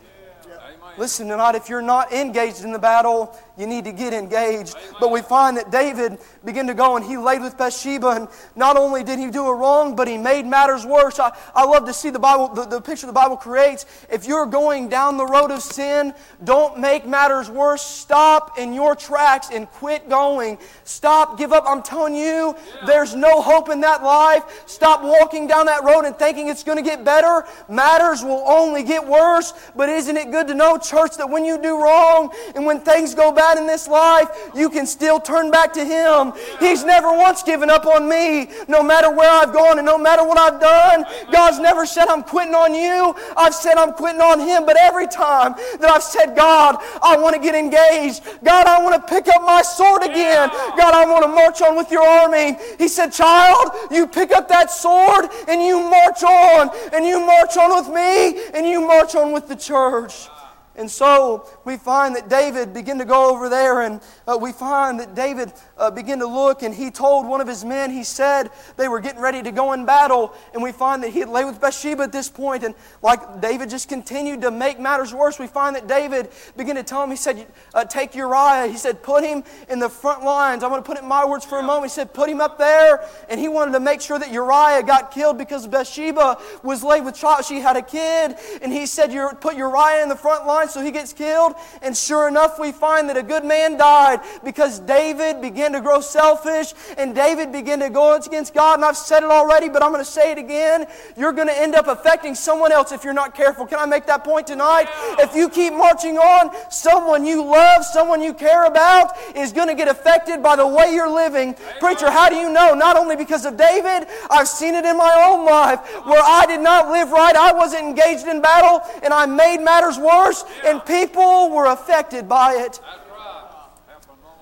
Listen 0.98 1.28
tonight, 1.28 1.54
if 1.54 1.70
you're 1.70 1.84
not 1.84 2.12
engaged 2.12 2.64
in 2.64 2.72
the 2.72 2.80
battle, 2.80 3.38
you 3.58 3.68
need 3.68 3.86
to 3.86 3.92
get 3.92 4.14
engaged. 4.14 4.76
But 5.00 5.12
we 5.12 5.22
find 5.22 5.58
that 5.58 5.72
David 5.72 6.20
began 6.44 6.68
to 6.68 6.74
go 6.74 6.96
and 6.96 7.06
he 7.06 7.18
laid 7.18 7.42
with 7.42 7.58
Bathsheba, 7.58 8.10
and 8.10 8.28
not 8.56 8.78
only 8.78 9.04
did 9.04 9.20
he 9.20 9.30
do 9.30 9.48
it 9.48 9.54
wrong, 9.54 9.96
but 9.96 10.08
he 10.08 10.18
made 10.18 10.46
matters 10.46 10.86
worse. 10.86 11.20
I, 11.20 11.36
I 11.54 11.66
love 11.66 11.86
to 11.86 11.94
see 11.94 12.10
the 12.10 12.20
Bible, 12.20 12.50
the, 12.50 12.66
the 12.66 12.82
picture 12.82 13.08
the 13.08 13.14
Bible 13.14 13.38
creates. 13.38 13.86
If 14.10 14.28
you're 14.28 14.46
going 14.46 14.90
down 14.90 15.18
the 15.18 15.26
road 15.26 15.52
of 15.52 15.62
sin, 15.62 16.14
don't 16.44 16.80
make 16.80 17.06
matters 17.06 17.50
worse. 17.50 17.82
Stop 17.82 18.58
in 18.58 18.74
your 18.74 18.96
tracks 18.96 19.50
and 19.52 19.70
quit 19.72 20.10
going. 20.10 20.58
Stop, 20.84 21.38
give 21.38 21.54
up. 21.54 21.64
I'm 21.68 21.82
telling 21.82 22.16
you, 22.16 22.56
there's 22.86 23.16
no 23.16 23.42
hope 23.42 23.70
in 23.70 23.82
that 23.82 24.04
life. 24.04 24.64
Stop 24.66 25.04
walking 25.04 25.48
down 25.48 25.68
that 25.68 25.84
road 25.84 26.06
and 26.06 26.16
thinking 26.18 26.50
it's 26.50 26.64
going 26.64 26.78
to 26.78 26.84
get 26.84 27.04
better. 27.04 27.46
Matters 27.70 28.24
will 28.24 28.44
only 28.46 28.84
get 28.84 29.06
worse. 29.06 29.54
But 29.76 29.90
isn't 29.90 30.18
it 30.18 30.32
good 30.32 30.48
to 30.48 30.54
know, 30.54 30.78
church, 30.78 31.18
that 31.18 31.30
when 31.30 31.46
you 31.46 31.58
do 31.58 31.82
wrong 31.82 32.32
and 32.56 32.66
when 32.66 32.82
things 32.82 33.16
go 33.16 33.32
bad, 33.32 33.45
bad 33.46 33.58
in 33.60 33.68
this 33.68 33.88
life, 33.88 34.28
you 34.56 34.70
can 34.70 34.86
still 34.88 35.20
turn 35.20 35.52
back 35.52 35.74
to 35.74 35.86
Him. 35.86 36.34
He's 36.60 36.84
never 36.84 37.14
once 37.14 37.44
given 37.44 37.70
up 37.70 37.86
on 37.86 38.10
me, 38.10 38.50
no 38.68 38.82
matter 38.82 39.12
where 39.12 39.30
I've 39.30 39.54
gone 39.54 39.78
and 39.78 39.86
no 39.86 39.98
matter 39.98 40.24
what 40.26 40.40
I've 40.40 40.60
done. 40.60 41.06
God's 41.32 41.60
never 41.60 41.86
said, 41.86 42.08
I'm 42.08 42.24
quitting 42.24 42.56
on 42.56 42.74
you. 42.74 43.16
I've 43.38 43.54
said, 43.54 43.76
I'm 43.76 43.94
quitting 43.94 44.22
on 44.22 44.40
Him. 44.40 44.66
But 44.66 44.78
every 44.78 45.08
time 45.08 45.54
that 45.80 45.92
I've 45.92 46.04
said, 46.04 46.36
God, 46.36 46.78
I 47.04 47.18
want 47.18 47.36
to 47.36 47.42
get 47.42 47.54
engaged. 47.54 48.24
God, 48.44 48.66
I 48.66 48.82
want 48.82 48.96
to 48.96 49.14
pick 49.14 49.28
up 49.28 49.44
my 49.44 49.62
sword 49.62 50.04
again. 50.04 50.50
God, 50.78 50.94
I 50.94 51.06
want 51.06 51.24
to 51.24 51.30
march 51.30 51.62
on 51.62 51.76
with 51.78 51.92
your 51.92 52.06
army. 52.06 52.58
He 52.80 52.88
said, 52.88 53.12
Child, 53.12 53.72
you 53.92 54.08
pick 54.08 54.32
up 54.32 54.48
that 54.48 54.72
sword 54.72 55.30
and 55.48 55.62
you 55.62 55.80
march 55.82 56.24
on. 56.24 56.72
And 56.94 57.06
you 57.06 57.20
march 57.20 57.58
on 57.58 57.76
with 57.76 57.94
me 57.94 58.50
and 58.56 58.66
you 58.66 58.82
march 58.82 59.14
on 59.16 59.32
with 59.32 59.48
the 59.48 59.56
church. 59.56 60.30
And 60.78 60.92
so 60.92 61.48
we 61.64 61.78
find 61.78 62.16
that 62.16 62.28
David 62.28 62.74
began 62.74 62.98
to 62.98 63.06
go 63.06 63.30
over 63.34 63.48
there, 63.48 63.82
and 63.82 64.02
uh, 64.28 64.38
we 64.40 64.52
find 64.52 65.00
that 65.00 65.16
David 65.16 65.54
uh, 65.78 65.92
began 65.92 66.20
to 66.20 66.28
look, 66.28 66.64
and 66.64 66.74
he 66.74 66.92
told 66.92 67.28
one 67.28 67.42
of 67.42 67.48
his 67.48 67.66
men, 67.66 67.92
he 67.92 68.04
said 68.04 68.50
they 68.78 68.88
were 68.88 69.00
getting 69.00 69.22
ready 69.22 69.42
to 69.42 69.52
go 69.52 69.74
in 69.74 69.86
battle, 69.86 70.34
and 70.54 70.64
we 70.64 70.72
find 70.72 71.04
that 71.04 71.10
he 71.10 71.20
had 71.20 71.30
lay 71.30 71.46
with 71.46 71.60
Bathsheba 71.60 72.04
at 72.04 72.12
this 72.12 72.30
point, 72.30 72.64
and 72.64 72.74
like 73.02 73.42
David 73.42 73.70
just 73.70 73.90
continued 73.90 74.42
to 74.42 74.52
make 74.52 74.80
matters 74.80 75.14
worse, 75.14 75.40
we 75.40 75.48
find 75.48 75.76
that 75.76 75.88
David 75.88 76.30
began 76.56 76.76
to 76.76 76.84
tell 76.84 77.04
him, 77.04 77.10
he 77.10 77.16
said, 77.16 77.48
uh, 77.74 77.84
Take 77.86 78.16
Uriah, 78.16 78.68
he 78.68 78.78
said, 78.78 79.04
Put 79.04 79.24
him 79.24 79.44
in 79.70 79.80
the 79.80 79.90
front 79.90 80.24
lines. 80.24 80.64
I'm 80.64 80.70
going 80.70 80.82
to 80.82 80.86
put 80.86 80.98
it 80.98 81.04
in 81.04 81.10
my 81.10 81.26
words 81.26 81.46
for 81.46 81.60
a 81.60 81.64
moment. 81.64 81.92
He 81.92 81.96
said, 81.96 82.14
Put 82.14 82.30
him 82.30 82.42
up 82.42 82.58
there, 82.58 83.08
and 83.30 83.40
he 83.40 83.48
wanted 83.48 83.74
to 83.74 83.80
make 83.80 84.02
sure 84.02 84.20
that 84.20 84.32
Uriah 84.32 84.84
got 84.84 85.12
killed 85.12 85.38
because 85.38 85.68
Bathsheba 85.68 86.38
was 86.64 86.84
laid 86.84 87.04
with 87.04 87.16
child. 87.16 87.46
She 87.46 87.60
had 87.60 87.76
a 87.76 87.82
kid, 87.82 88.36
and 88.62 88.72
he 88.72 88.86
said, 88.86 89.12
Put 89.42 89.56
Uriah 89.56 90.04
in 90.04 90.10
the 90.10 90.16
front 90.16 90.46
line 90.48 90.70
so 90.70 90.82
he 90.82 90.92
gets 90.92 91.14
killed. 91.14 91.56
And 91.82 91.96
sure 91.96 92.28
enough, 92.28 92.60
we 92.60 92.72
find 92.72 93.10
that 93.10 93.18
a 93.18 93.24
good 93.24 93.44
man 93.44 93.78
died 93.78 94.22
because 94.44 94.80
David 94.80 95.42
began 95.42 95.65
to 95.74 95.82
grow 95.82 96.02
selfish 96.02 96.74
and 96.98 97.14
David 97.16 97.52
began 97.52 97.80
to 97.80 97.90
go 97.90 98.16
against 98.16 98.54
God. 98.54 98.76
And 98.76 98.86
I've 98.86 98.98
said 98.98 99.24
it 99.24 99.30
already, 99.30 99.70
but 99.70 99.84
I'm 99.84 99.92
going 99.92 100.04
to 100.04 100.10
say 100.10 100.32
it 100.32 100.38
again. 100.38 100.86
You're 101.18 101.32
going 101.34 101.48
to 101.48 101.58
end 101.58 101.76
up 101.76 101.88
affecting 101.88 102.36
someone 102.36 102.72
else 102.72 102.92
if 102.92 103.04
you're 103.04 103.14
not 103.14 103.36
careful. 103.36 103.66
Can 103.66 103.80
I 103.80 103.86
make 103.86 104.06
that 104.06 104.24
point 104.24 104.48
tonight? 104.48 104.88
If 105.20 105.36
you 105.36 105.50
keep 105.50 105.74
marching 105.74 106.18
on, 106.18 106.52
someone 106.70 107.26
you 107.26 107.44
love, 107.44 107.86
someone 107.86 108.22
you 108.22 108.34
care 108.34 108.66
about 108.66 109.12
is 109.36 109.52
going 109.52 109.68
to 109.68 109.76
get 109.76 109.88
affected 109.88 110.42
by 110.42 110.56
the 110.56 110.68
way 110.68 110.94
you're 110.94 111.10
living. 111.10 111.56
Preacher, 111.80 112.10
how 112.10 112.30
do 112.30 112.36
you 112.36 112.52
know? 112.52 112.74
Not 112.74 112.98
only 112.98 113.16
because 113.16 113.46
of 113.46 113.58
David, 113.58 114.08
I've 114.30 114.48
seen 114.48 114.76
it 114.76 114.86
in 114.86 114.98
my 114.98 115.28
own 115.30 115.46
life 115.46 115.80
where 116.06 116.22
I 116.24 116.46
did 116.48 116.62
not 116.62 116.90
live 116.90 117.12
right. 117.12 117.36
I 117.36 117.52
wasn't 117.52 117.84
engaged 117.84 118.28
in 118.28 118.42
battle 118.42 118.82
and 119.04 119.14
I 119.14 119.26
made 119.26 119.60
matters 119.60 119.98
worse. 119.98 120.44
And 120.66 120.84
people 120.86 121.50
were 121.50 121.68
affected 121.68 122.28
by 122.28 122.56
it. 122.56 122.80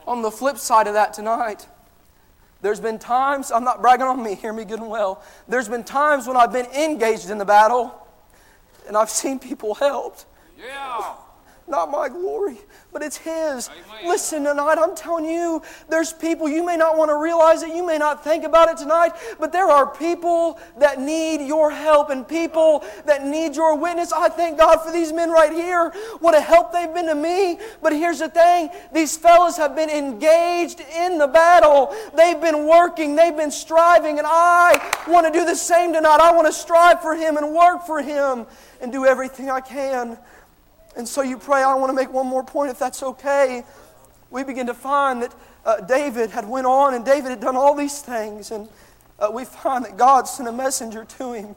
On 0.07 0.21
the 0.21 0.31
flip 0.31 0.57
side 0.57 0.87
of 0.87 0.93
that 0.93 1.13
tonight, 1.13 1.67
there's 2.61 2.79
been 2.79 2.97
times, 2.97 3.51
I'm 3.51 3.63
not 3.63 3.81
bragging 3.81 4.05
on 4.05 4.23
me, 4.23 4.35
hear 4.41 4.53
me 4.53 4.65
good 4.65 4.79
and 4.79 4.89
well. 4.89 5.23
There's 5.47 5.69
been 5.69 5.83
times 5.83 6.27
when 6.27 6.37
I've 6.37 6.53
been 6.53 6.67
engaged 6.67 7.29
in 7.29 7.37
the 7.37 7.45
battle 7.45 7.93
and 8.87 8.97
I've 8.97 9.09
seen 9.09 9.39
people 9.39 9.75
helped. 9.75 10.25
Yeah. 10.57 11.13
Not 11.67 11.89
my 11.89 12.09
glory, 12.09 12.57
but 12.93 13.01
it's 13.01 13.17
His. 13.17 13.69
Listen, 14.05 14.43
tonight, 14.43 14.77
I'm 14.79 14.95
telling 14.95 15.25
you, 15.25 15.61
there's 15.89 16.13
people, 16.13 16.47
you 16.47 16.63
may 16.63 16.77
not 16.77 16.97
want 16.97 17.09
to 17.09 17.17
realize 17.17 17.63
it, 17.63 17.75
you 17.75 17.85
may 17.85 17.97
not 17.97 18.23
think 18.23 18.43
about 18.43 18.69
it 18.69 18.77
tonight, 18.77 19.13
but 19.39 19.51
there 19.51 19.67
are 19.67 19.87
people 19.87 20.59
that 20.77 21.01
need 21.01 21.45
your 21.45 21.71
help 21.71 22.11
and 22.11 22.27
people 22.27 22.83
that 23.05 23.25
need 23.25 23.55
your 23.55 23.75
witness. 23.75 24.13
I 24.13 24.29
thank 24.29 24.59
God 24.59 24.77
for 24.77 24.91
these 24.91 25.11
men 25.11 25.31
right 25.31 25.51
here. 25.51 25.89
What 26.19 26.35
a 26.35 26.41
help 26.41 26.71
they've 26.71 26.93
been 26.93 27.07
to 27.07 27.15
me. 27.15 27.57
But 27.81 27.93
here's 27.93 28.19
the 28.19 28.29
thing 28.29 28.69
these 28.93 29.17
fellas 29.17 29.57
have 29.57 29.75
been 29.75 29.89
engaged 29.89 30.81
in 30.95 31.17
the 31.17 31.27
battle, 31.27 31.95
they've 32.15 32.39
been 32.39 32.67
working, 32.67 33.15
they've 33.15 33.35
been 33.35 33.51
striving, 33.51 34.19
and 34.19 34.27
I 34.29 34.91
want 35.07 35.25
to 35.25 35.33
do 35.33 35.45
the 35.45 35.55
same 35.55 35.93
tonight. 35.93 36.19
I 36.21 36.31
want 36.33 36.47
to 36.47 36.53
strive 36.53 37.01
for 37.01 37.15
Him 37.15 37.37
and 37.37 37.53
work 37.53 37.85
for 37.85 38.01
Him 38.01 38.45
and 38.81 38.91
do 38.91 39.05
everything 39.05 39.49
I 39.49 39.61
can. 39.61 40.17
And 40.95 41.07
so 41.07 41.21
you 41.21 41.37
pray, 41.37 41.63
I 41.63 41.73
want 41.75 41.89
to 41.89 41.95
make 41.95 42.11
one 42.11 42.27
more 42.27 42.43
point 42.43 42.71
if 42.71 42.79
that's 42.79 43.01
okay. 43.01 43.63
We 44.29 44.43
begin 44.43 44.67
to 44.67 44.73
find 44.73 45.21
that 45.23 45.35
uh, 45.65 45.81
David 45.81 46.29
had 46.29 46.47
went 46.47 46.67
on 46.67 46.93
and 46.93 47.03
David 47.05 47.29
had 47.29 47.39
done 47.39 47.55
all 47.55 47.75
these 47.75 48.01
things. 48.01 48.51
And 48.51 48.67
uh, 49.19 49.29
we 49.31 49.45
find 49.45 49.85
that 49.85 49.97
God 49.97 50.27
sent 50.27 50.47
a 50.47 50.51
messenger 50.51 51.05
to 51.05 51.33
him. 51.33 51.55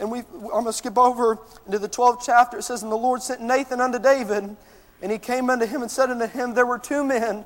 And 0.00 0.10
we, 0.10 0.20
I'm 0.20 0.48
going 0.48 0.64
to 0.66 0.72
skip 0.72 0.96
over 0.96 1.38
into 1.66 1.78
the 1.78 1.88
12th 1.88 2.22
chapter. 2.24 2.58
It 2.58 2.62
says, 2.62 2.82
And 2.82 2.90
the 2.90 2.96
Lord 2.96 3.22
sent 3.22 3.42
Nathan 3.42 3.80
unto 3.80 3.98
David, 3.98 4.56
and 5.02 5.12
he 5.12 5.18
came 5.18 5.50
unto 5.50 5.66
him 5.66 5.82
and 5.82 5.90
said 5.90 6.10
unto 6.10 6.26
him, 6.26 6.54
There 6.54 6.64
were 6.64 6.78
two 6.78 7.04
men 7.04 7.44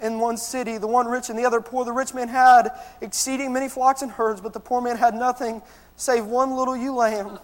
in 0.00 0.18
one 0.18 0.36
city, 0.36 0.78
the 0.78 0.86
one 0.86 1.06
rich 1.06 1.28
and 1.28 1.38
the 1.38 1.44
other 1.44 1.60
poor. 1.60 1.84
The 1.84 1.92
rich 1.92 2.14
man 2.14 2.28
had 2.28 2.70
exceeding 3.00 3.52
many 3.52 3.68
flocks 3.68 4.02
and 4.02 4.10
herds, 4.10 4.40
but 4.40 4.52
the 4.52 4.60
poor 4.60 4.80
man 4.80 4.96
had 4.96 5.14
nothing 5.14 5.62
save 5.96 6.24
one 6.24 6.56
little 6.56 6.76
ewe 6.76 6.94
lamb 6.94 7.38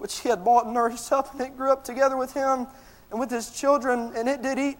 which 0.00 0.20
he 0.20 0.30
had 0.30 0.42
bought 0.42 0.64
and 0.64 0.72
nourished 0.72 1.12
up, 1.12 1.30
and 1.32 1.42
it 1.42 1.54
grew 1.58 1.70
up 1.70 1.84
together 1.84 2.16
with 2.16 2.32
him 2.32 2.66
and 3.10 3.20
with 3.20 3.30
his 3.30 3.50
children, 3.50 4.12
and 4.16 4.26
it 4.26 4.40
did 4.40 4.58
eat, 4.58 4.78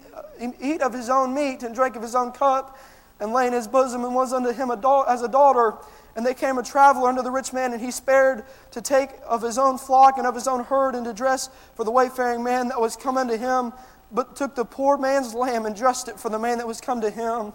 eat 0.62 0.80
of 0.80 0.94
his 0.94 1.10
own 1.10 1.34
meat 1.34 1.62
and 1.62 1.74
drank 1.74 1.94
of 1.94 2.00
his 2.00 2.14
own 2.14 2.32
cup, 2.32 2.78
and 3.20 3.34
lay 3.34 3.46
in 3.46 3.52
his 3.52 3.68
bosom, 3.68 4.02
and 4.02 4.14
was 4.14 4.32
unto 4.32 4.50
him 4.50 4.70
a 4.70 4.76
da- 4.76 5.02
as 5.02 5.20
a 5.20 5.28
daughter. 5.28 5.74
And 6.16 6.24
they 6.24 6.32
came 6.32 6.56
a 6.56 6.62
traveler 6.62 7.10
unto 7.10 7.20
the 7.20 7.30
rich 7.30 7.52
man, 7.52 7.74
and 7.74 7.82
he 7.82 7.90
spared 7.90 8.44
to 8.70 8.80
take 8.80 9.10
of 9.26 9.42
his 9.42 9.58
own 9.58 9.76
flock 9.76 10.16
and 10.16 10.26
of 10.26 10.34
his 10.34 10.48
own 10.48 10.64
herd, 10.64 10.94
and 10.94 11.04
to 11.04 11.12
dress 11.12 11.50
for 11.74 11.84
the 11.84 11.90
wayfaring 11.90 12.42
man 12.42 12.68
that 12.68 12.80
was 12.80 12.96
come 12.96 13.18
unto 13.18 13.36
him, 13.36 13.74
but 14.10 14.36
took 14.36 14.54
the 14.54 14.64
poor 14.64 14.96
man's 14.96 15.34
lamb 15.34 15.66
and 15.66 15.76
dressed 15.76 16.08
it 16.08 16.18
for 16.18 16.30
the 16.30 16.38
man 16.38 16.56
that 16.58 16.66
was 16.66 16.80
come 16.80 17.02
to 17.02 17.10
him. 17.10 17.52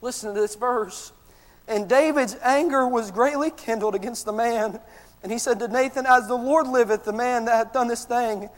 Listen 0.00 0.34
to 0.34 0.40
this 0.40 0.56
verse. 0.56 1.12
And 1.68 1.88
David's 1.88 2.36
anger 2.42 2.88
was 2.88 3.12
greatly 3.12 3.52
kindled 3.52 3.94
against 3.94 4.24
the 4.24 4.32
man. 4.32 4.80
And 5.22 5.32
he 5.32 5.38
said 5.38 5.58
to 5.60 5.68
Nathan, 5.68 6.06
As 6.06 6.28
the 6.28 6.36
Lord 6.36 6.66
liveth, 6.68 7.04
the 7.04 7.12
man 7.12 7.46
that 7.46 7.56
hath 7.56 7.72
done 7.72 7.88
this 7.88 8.04
thing 8.04 8.48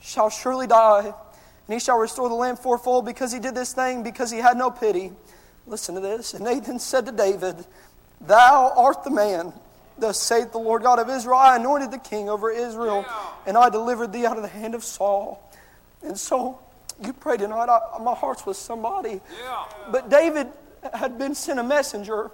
shall 0.00 0.30
surely 0.30 0.66
die. 0.66 1.04
And 1.06 1.74
he 1.74 1.80
shall 1.80 1.98
restore 1.98 2.28
the 2.28 2.34
lamb 2.34 2.56
fourfold 2.56 3.04
because 3.04 3.32
he 3.32 3.38
did 3.38 3.54
this 3.54 3.72
thing, 3.72 4.02
because 4.02 4.30
he 4.30 4.38
had 4.38 4.56
no 4.56 4.70
pity. 4.70 5.12
Listen 5.66 5.94
to 5.94 6.00
this. 6.00 6.34
And 6.34 6.44
Nathan 6.44 6.78
said 6.78 7.06
to 7.06 7.12
David, 7.12 7.56
Thou 8.20 8.72
art 8.76 9.04
the 9.04 9.10
man. 9.10 9.52
Thus 9.98 10.20
saith 10.20 10.52
the 10.52 10.58
Lord 10.58 10.82
God 10.82 11.00
of 11.00 11.08
Israel 11.10 11.36
I 11.36 11.56
anointed 11.56 11.90
the 11.90 11.98
king 11.98 12.28
over 12.28 12.52
Israel, 12.52 13.04
and 13.46 13.58
I 13.58 13.68
delivered 13.68 14.12
thee 14.12 14.26
out 14.26 14.36
of 14.36 14.42
the 14.42 14.48
hand 14.48 14.76
of 14.76 14.84
Saul. 14.84 15.42
And 16.02 16.16
so 16.16 16.60
you 17.02 17.12
pray 17.12 17.36
tonight. 17.36 17.68
I, 17.68 18.00
my 18.00 18.14
heart's 18.14 18.46
with 18.46 18.56
somebody. 18.56 19.20
Yeah. 19.42 19.64
But 19.90 20.08
David 20.08 20.48
had 20.94 21.18
been 21.18 21.34
sent 21.34 21.58
a 21.58 21.64
messenger. 21.64 22.30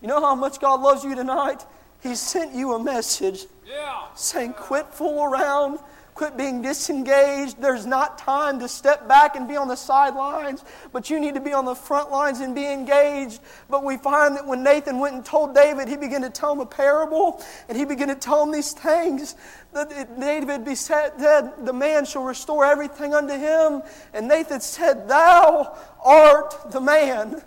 You 0.00 0.08
know 0.08 0.20
how 0.20 0.34
much 0.34 0.60
God 0.60 0.80
loves 0.80 1.04
you 1.04 1.14
tonight? 1.14 1.64
He 2.02 2.14
sent 2.14 2.54
you 2.54 2.74
a 2.74 2.82
message 2.82 3.46
Yeah. 3.66 4.04
saying, 4.14 4.54
Quit 4.54 4.86
fool 4.92 5.24
around, 5.24 5.78
quit 6.14 6.36
being 6.36 6.62
disengaged. 6.62 7.60
There's 7.60 7.84
not 7.84 8.16
time 8.16 8.58
to 8.60 8.68
step 8.68 9.06
back 9.06 9.36
and 9.36 9.46
be 9.46 9.56
on 9.56 9.68
the 9.68 9.76
sidelines, 9.76 10.64
but 10.92 11.10
you 11.10 11.20
need 11.20 11.34
to 11.34 11.40
be 11.40 11.52
on 11.52 11.64
the 11.66 11.74
front 11.74 12.10
lines 12.10 12.40
and 12.40 12.54
be 12.54 12.66
engaged. 12.66 13.40
But 13.68 13.84
we 13.84 13.98
find 13.98 14.34
that 14.36 14.46
when 14.46 14.62
Nathan 14.62 14.98
went 14.98 15.14
and 15.14 15.24
told 15.24 15.54
David, 15.54 15.88
he 15.88 15.96
began 15.96 16.22
to 16.22 16.30
tell 16.30 16.52
him 16.52 16.60
a 16.60 16.66
parable 16.66 17.42
and 17.68 17.76
he 17.76 17.84
began 17.84 18.08
to 18.08 18.14
tell 18.14 18.42
him 18.42 18.50
these 18.50 18.72
things. 18.72 19.34
That 19.72 20.18
David 20.18 20.64
be 20.64 20.74
said, 20.74 21.18
The 21.18 21.72
man 21.72 22.06
shall 22.06 22.24
restore 22.24 22.64
everything 22.64 23.14
unto 23.14 23.34
him. 23.34 23.82
And 24.14 24.26
Nathan 24.26 24.60
said, 24.60 25.08
Thou 25.08 25.76
art 26.02 26.70
the 26.70 26.80
man. 26.80 27.42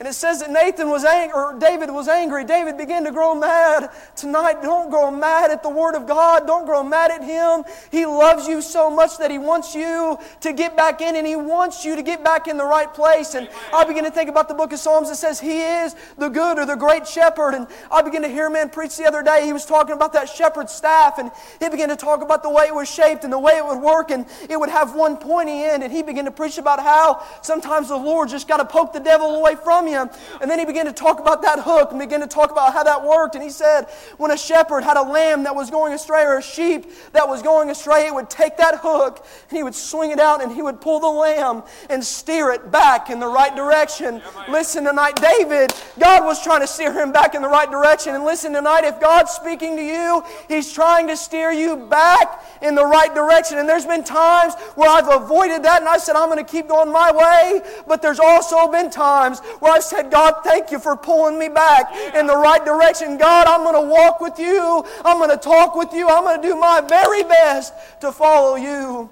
And 0.00 0.08
it 0.08 0.14
says 0.14 0.40
that 0.40 0.50
Nathan 0.50 0.90
was 0.90 1.04
angry, 1.04 1.34
or 1.34 1.56
David 1.58 1.88
was 1.88 2.08
angry. 2.08 2.44
David 2.44 2.76
began 2.76 3.04
to 3.04 3.12
grow 3.12 3.34
mad. 3.34 3.90
Tonight, 4.16 4.60
don't 4.60 4.90
grow 4.90 5.10
mad 5.10 5.52
at 5.52 5.62
the 5.62 5.68
Word 5.68 5.94
of 5.94 6.06
God. 6.06 6.46
Don't 6.48 6.66
grow 6.66 6.82
mad 6.82 7.12
at 7.12 7.22
Him. 7.22 7.64
He 7.92 8.04
loves 8.04 8.48
you 8.48 8.60
so 8.60 8.90
much 8.90 9.18
that 9.18 9.30
He 9.30 9.38
wants 9.38 9.74
you 9.74 10.18
to 10.40 10.52
get 10.52 10.76
back 10.76 11.00
in, 11.00 11.14
and 11.14 11.24
He 11.24 11.36
wants 11.36 11.84
you 11.84 11.94
to 11.94 12.02
get 12.02 12.24
back 12.24 12.48
in 12.48 12.56
the 12.56 12.64
right 12.64 12.92
place. 12.92 13.34
And 13.34 13.48
I 13.72 13.84
begin 13.84 14.02
to 14.02 14.10
think 14.10 14.28
about 14.28 14.48
the 14.48 14.54
book 14.54 14.72
of 14.72 14.80
Psalms 14.80 15.10
that 15.10 15.16
says 15.16 15.38
He 15.38 15.60
is 15.60 15.94
the 16.18 16.28
good 16.28 16.58
or 16.58 16.66
the 16.66 16.74
great 16.74 17.06
shepherd. 17.06 17.54
And 17.54 17.68
I 17.90 18.02
began 18.02 18.22
to 18.22 18.28
hear 18.28 18.48
a 18.48 18.50
man 18.50 18.70
preach 18.70 18.96
the 18.96 19.04
other 19.04 19.22
day. 19.22 19.46
He 19.46 19.52
was 19.52 19.64
talking 19.64 19.94
about 19.94 20.12
that 20.14 20.28
shepherd's 20.28 20.72
staff, 20.72 21.18
and 21.18 21.30
he 21.60 21.68
began 21.68 21.88
to 21.88 21.96
talk 21.96 22.22
about 22.22 22.42
the 22.42 22.50
way 22.50 22.64
it 22.66 22.74
was 22.74 22.90
shaped 22.90 23.22
and 23.22 23.32
the 23.32 23.38
way 23.38 23.58
it 23.58 23.64
would 23.64 23.80
work, 23.80 24.10
and 24.10 24.26
it 24.50 24.58
would 24.58 24.70
have 24.70 24.94
one 24.96 25.16
pointy 25.16 25.62
end. 25.62 25.84
And 25.84 25.92
he 25.92 26.02
began 26.02 26.24
to 26.24 26.32
preach 26.32 26.58
about 26.58 26.80
how 26.80 27.22
sometimes 27.42 27.88
the 27.88 27.96
Lord 27.96 28.28
just 28.28 28.48
got 28.48 28.56
to 28.56 28.64
poke 28.64 28.92
the 28.92 29.00
devil 29.00 29.36
away 29.36 29.54
from 29.54 29.83
you. 29.88 30.08
And 30.40 30.50
then 30.50 30.58
he 30.58 30.64
began 30.64 30.86
to 30.86 30.92
talk 30.92 31.20
about 31.20 31.42
that 31.42 31.60
hook 31.60 31.90
and 31.90 32.00
began 32.00 32.20
to 32.20 32.26
talk 32.26 32.50
about 32.50 32.72
how 32.72 32.82
that 32.82 33.04
worked. 33.04 33.34
And 33.34 33.44
he 33.44 33.50
said, 33.50 33.84
when 34.16 34.30
a 34.30 34.36
shepherd 34.36 34.82
had 34.84 34.96
a 34.96 35.02
lamb 35.02 35.44
that 35.44 35.54
was 35.54 35.70
going 35.70 35.92
astray 35.92 36.24
or 36.24 36.38
a 36.38 36.42
sheep 36.42 36.86
that 37.12 37.28
was 37.28 37.42
going 37.42 37.70
astray, 37.70 38.06
it 38.06 38.14
would 38.14 38.30
take 38.30 38.56
that 38.56 38.80
hook 38.80 39.24
and 39.48 39.56
he 39.56 39.62
would 39.62 39.74
swing 39.74 40.10
it 40.10 40.20
out 40.20 40.42
and 40.42 40.52
he 40.52 40.62
would 40.62 40.80
pull 40.80 41.00
the 41.00 41.06
lamb 41.08 41.62
and 41.90 42.04
steer 42.04 42.50
it 42.50 42.70
back 42.70 43.10
in 43.10 43.20
the 43.20 43.26
right 43.26 43.54
direction. 43.54 44.22
Listen 44.48 44.84
tonight, 44.84 45.16
David, 45.16 45.72
God 45.98 46.24
was 46.24 46.42
trying 46.42 46.60
to 46.60 46.66
steer 46.66 46.92
him 46.92 47.12
back 47.12 47.34
in 47.34 47.42
the 47.42 47.48
right 47.48 47.70
direction. 47.70 48.14
And 48.14 48.24
listen 48.24 48.52
tonight, 48.52 48.84
if 48.84 49.00
God's 49.00 49.30
speaking 49.30 49.76
to 49.76 49.82
you, 49.82 50.24
he's 50.48 50.72
trying 50.72 51.08
to 51.08 51.16
steer 51.16 51.50
you 51.50 51.76
back 51.76 52.44
in 52.62 52.74
the 52.74 52.84
right 52.84 53.14
direction. 53.14 53.58
And 53.58 53.68
there's 53.68 53.86
been 53.86 54.04
times 54.04 54.54
where 54.74 54.90
I've 54.90 55.08
avoided 55.08 55.62
that 55.64 55.80
and 55.80 55.88
I 55.88 55.98
said, 55.98 56.16
I'm 56.16 56.28
going 56.28 56.44
to 56.44 56.50
keep 56.50 56.68
going 56.68 56.90
my 56.90 57.12
way. 57.12 57.60
But 57.86 58.02
there's 58.02 58.20
also 58.20 58.70
been 58.70 58.90
times 58.90 59.40
where 59.60 59.72
I've 59.74 59.82
said, 59.82 60.08
God, 60.08 60.34
thank 60.44 60.70
you 60.70 60.78
for 60.78 60.96
pulling 60.96 61.36
me 61.36 61.48
back 61.48 61.92
in 62.14 62.28
the 62.28 62.36
right 62.36 62.64
direction. 62.64 63.18
God, 63.18 63.48
I'm 63.48 63.64
going 63.64 63.74
to 63.74 63.92
walk 63.92 64.20
with 64.20 64.38
you. 64.38 64.84
I'm 65.04 65.18
going 65.18 65.30
to 65.30 65.36
talk 65.36 65.74
with 65.74 65.92
you. 65.92 66.08
I'm 66.08 66.22
going 66.22 66.40
to 66.40 66.46
do 66.46 66.54
my 66.54 66.80
very 66.80 67.24
best 67.24 67.74
to 68.00 68.12
follow 68.12 68.54
you. 68.54 69.10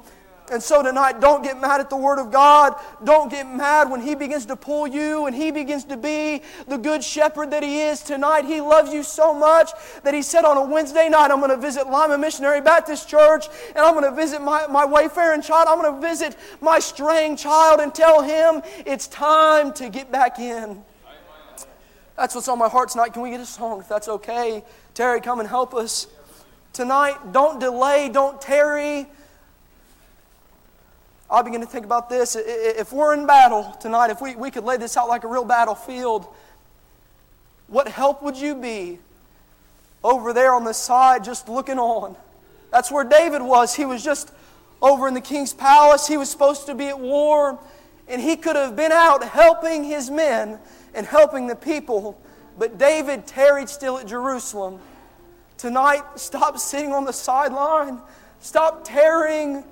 And 0.52 0.62
so 0.62 0.82
tonight, 0.82 1.18
don't 1.18 1.42
get 1.42 1.58
mad 1.58 1.80
at 1.80 1.88
the 1.88 1.96
Word 1.96 2.18
of 2.18 2.30
God. 2.30 2.74
Don't 3.02 3.30
get 3.30 3.50
mad 3.50 3.90
when 3.90 4.02
He 4.02 4.14
begins 4.14 4.44
to 4.46 4.54
pull 4.54 4.86
you 4.86 5.26
and 5.26 5.34
He 5.34 5.50
begins 5.50 5.84
to 5.84 5.96
be 5.96 6.42
the 6.68 6.76
good 6.76 7.02
shepherd 7.02 7.50
that 7.52 7.62
He 7.62 7.80
is. 7.80 8.02
Tonight, 8.02 8.44
He 8.44 8.60
loves 8.60 8.92
you 8.92 9.02
so 9.02 9.32
much 9.32 9.70
that 10.02 10.12
He 10.12 10.20
said 10.20 10.44
on 10.44 10.58
a 10.58 10.64
Wednesday 10.64 11.08
night, 11.08 11.30
I'm 11.30 11.38
going 11.38 11.50
to 11.50 11.56
visit 11.56 11.88
Lima 11.88 12.18
Missionary 12.18 12.60
Baptist 12.60 13.08
Church 13.08 13.46
and 13.68 13.78
I'm 13.78 13.94
going 13.94 14.04
to 14.04 14.14
visit 14.14 14.42
my, 14.42 14.66
my 14.66 14.84
wayfaring 14.84 15.40
child. 15.40 15.68
I'm 15.70 15.80
going 15.80 15.94
to 15.94 16.06
visit 16.06 16.36
my 16.60 16.78
straying 16.78 17.36
child 17.36 17.80
and 17.80 17.94
tell 17.94 18.20
him 18.20 18.60
it's 18.84 19.06
time 19.08 19.72
to 19.74 19.88
get 19.88 20.12
back 20.12 20.38
in. 20.38 20.84
That's 22.14 22.34
what's 22.34 22.48
on 22.48 22.58
my 22.58 22.68
heart 22.68 22.90
tonight. 22.90 23.14
Can 23.14 23.22
we 23.22 23.30
get 23.30 23.40
a 23.40 23.46
song 23.46 23.80
if 23.80 23.88
that's 23.88 24.06
okay? 24.06 24.64
Terry, 24.92 25.22
come 25.22 25.40
and 25.40 25.48
help 25.48 25.72
us. 25.72 26.08
Tonight, 26.74 27.32
don't 27.32 27.58
delay, 27.58 28.10
don't 28.10 28.38
tarry. 28.38 29.08
I 31.32 31.40
begin 31.40 31.62
to 31.62 31.66
think 31.66 31.86
about 31.86 32.10
this. 32.10 32.36
If 32.38 32.92
we're 32.92 33.14
in 33.14 33.26
battle 33.26 33.74
tonight, 33.80 34.10
if 34.10 34.20
we, 34.20 34.36
we 34.36 34.50
could 34.50 34.64
lay 34.64 34.76
this 34.76 34.98
out 34.98 35.08
like 35.08 35.24
a 35.24 35.28
real 35.28 35.46
battlefield, 35.46 36.26
what 37.68 37.88
help 37.88 38.22
would 38.22 38.36
you 38.36 38.54
be 38.54 38.98
over 40.04 40.34
there 40.34 40.52
on 40.52 40.64
the 40.64 40.74
side 40.74 41.24
just 41.24 41.48
looking 41.48 41.78
on? 41.78 42.16
That's 42.70 42.92
where 42.92 43.02
David 43.02 43.40
was. 43.40 43.74
He 43.74 43.86
was 43.86 44.04
just 44.04 44.30
over 44.82 45.08
in 45.08 45.14
the 45.14 45.22
king's 45.22 45.54
palace. 45.54 46.06
He 46.06 46.18
was 46.18 46.28
supposed 46.28 46.66
to 46.66 46.74
be 46.74 46.88
at 46.88 47.00
war, 47.00 47.58
and 48.08 48.20
he 48.20 48.36
could 48.36 48.56
have 48.56 48.76
been 48.76 48.92
out 48.92 49.24
helping 49.24 49.84
his 49.84 50.10
men 50.10 50.58
and 50.92 51.06
helping 51.06 51.46
the 51.46 51.56
people. 51.56 52.20
But 52.58 52.76
David 52.76 53.26
tarried 53.26 53.70
still 53.70 53.96
at 53.96 54.06
Jerusalem. 54.06 54.80
Tonight, 55.56 56.02
stop 56.16 56.58
sitting 56.58 56.92
on 56.92 57.06
the 57.06 57.12
sideline. 57.12 58.00
Stop 58.40 58.84
tarrying 58.84 59.64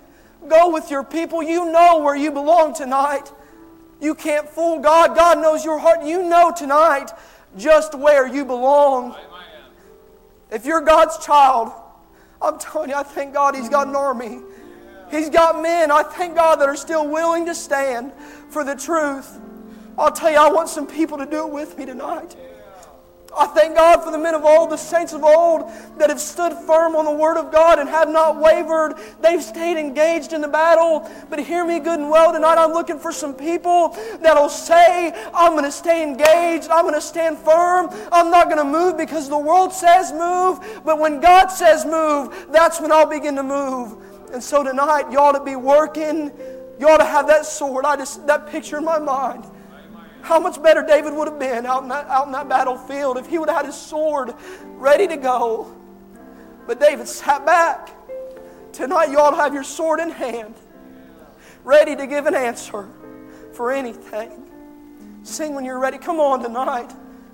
Go 0.49 0.71
with 0.73 0.91
your 0.91 1.05
people. 1.05 1.43
You 1.43 1.71
know 1.71 1.99
where 1.99 2.17
you 2.17 2.31
belong 2.31 2.75
tonight. 2.75 3.31
You 4.01 4.15
can't 4.15 4.49
fool 4.49 4.79
God. 4.79 5.15
God 5.15 5.39
knows 5.39 5.65
your 5.65 5.79
heart. 5.79 6.05
You 6.05 6.23
know 6.23 6.53
tonight 6.57 7.11
just 7.57 7.95
where 7.95 8.27
you 8.27 8.45
belong. 8.45 9.17
If 10.51 10.67
you're 10.67 10.81
God's 10.81 11.25
child, 11.25 11.73
I'm 12.43 12.59
telling 12.59 12.91
you, 12.91 12.97
I 12.97 13.03
thank 13.03 13.35
God 13.35 13.55
He's 13.55 13.69
got 13.69 13.87
an 13.87 13.97
army. 13.97 14.41
He's 15.11 15.29
got 15.29 15.61
men, 15.61 15.91
I 15.91 16.05
thank 16.05 16.37
God, 16.37 16.57
that 16.61 16.69
are 16.69 16.77
still 16.77 17.09
willing 17.09 17.45
to 17.47 17.55
stand 17.55 18.13
for 18.49 18.65
the 18.65 18.77
truth. 18.77 19.41
I'll 19.99 20.13
tell 20.13 20.31
you, 20.31 20.39
I 20.39 20.51
want 20.51 20.69
some 20.69 20.87
people 20.87 21.19
to 21.19 21.27
do 21.27 21.47
it 21.47 21.53
with 21.53 21.77
me 21.77 21.85
tonight. 21.85 22.37
I 23.37 23.47
thank 23.47 23.77
God 23.77 24.03
for 24.03 24.11
the 24.11 24.19
men 24.19 24.35
of 24.35 24.45
old, 24.45 24.71
the 24.71 24.77
saints 24.77 25.13
of 25.13 25.23
old, 25.23 25.71
that 25.99 26.11
have 26.11 26.21
stood 26.21 26.53
firm 26.53 26.97
on 26.97 27.05
the 27.05 27.13
Word 27.13 27.37
of 27.37 27.53
God 27.53 27.79
and 27.79 27.89
have 27.89 28.09
not 28.09 28.41
wavered. 28.41 28.97
They've 29.21 29.43
stayed 29.43 29.79
engaged 29.79 30.33
in 30.33 30.41
the 30.41 30.49
battle. 30.49 31.09
But 31.29 31.39
hear 31.39 31.65
me 31.65 31.79
good 31.79 32.01
and 32.01 32.11
well 32.11 32.33
tonight. 32.33 32.59
I'm 32.59 32.73
looking 32.73 32.99
for 32.99 33.13
some 33.13 33.35
people 33.35 33.97
that'll 34.21 34.49
say, 34.49 35.13
I'm 35.33 35.53
going 35.53 35.65
to 35.65 35.73
stay 35.73 36.03
engaged. 36.03 36.69
I'm 36.71 36.83
going 36.83 36.95
to 36.95 37.01
stand 37.01 37.39
firm. 37.39 37.89
I'm 38.11 38.31
not 38.31 38.47
going 38.47 38.59
to 38.59 38.65
move 38.65 38.97
because 38.97 39.29
the 39.29 39.39
world 39.39 39.73
says 39.73 40.13
move. 40.13 40.83
But 40.85 40.99
when 40.99 41.21
God 41.21 41.49
says 41.49 41.85
move, 41.85 42.47
that's 42.51 42.81
when 42.81 42.91
I'll 42.91 43.07
begin 43.07 43.37
to 43.37 43.45
move. 43.45 43.97
And 44.33 44.43
so 44.43 44.65
tonight, 44.65 45.11
you 45.11 45.19
ought 45.19 45.33
to 45.33 45.45
be 45.45 45.57
working. 45.57 46.33
You 46.81 46.89
ought 46.89 46.99
to 46.99 47.05
have 47.05 47.29
that 47.29 47.47
sword. 47.47 47.85
I 47.85 47.97
just, 47.97 48.27
that 48.27 48.49
picture 48.49 48.79
in 48.79 48.85
my 48.85 48.99
mind. 48.99 49.45
How 50.23 50.39
much 50.39 50.63
better 50.63 50.83
David 50.83 51.15
would 51.15 51.29
have 51.29 51.39
been 51.39 51.67
out 51.67 51.83
in 51.83 51.89
that, 51.89 52.07
out 52.07 52.27
in 52.27 52.33
that 52.33 52.49
battlefield 52.49 53.17
if 53.17 53.27
he 53.27 53.39
would 53.39 53.49
have 53.49 53.59
had 53.59 53.67
his 53.67 53.75
sword 53.75 54.35
ready 54.75 55.07
to 55.07 55.17
go. 55.17 55.75
But 56.67 56.81
David 56.81 57.09
sat 57.09 57.45
back. 57.45 57.97
Tonight, 58.73 59.11
you 59.11 59.17
to 59.17 59.37
have 59.37 59.53
your 59.53 59.65
sword 59.65 59.99
in 59.99 60.11
hand, 60.11 60.55
ready 61.65 61.97
to 61.97 62.07
give 62.07 62.27
an 62.27 62.35
answer 62.35 62.89
for 63.53 63.73
anything. 63.73 64.49
Sing 65.23 65.55
when 65.55 65.65
you're 65.65 65.81
ready. 65.81 65.99
Come 65.99 66.21
on 66.21 66.43
tonight. 66.43 66.93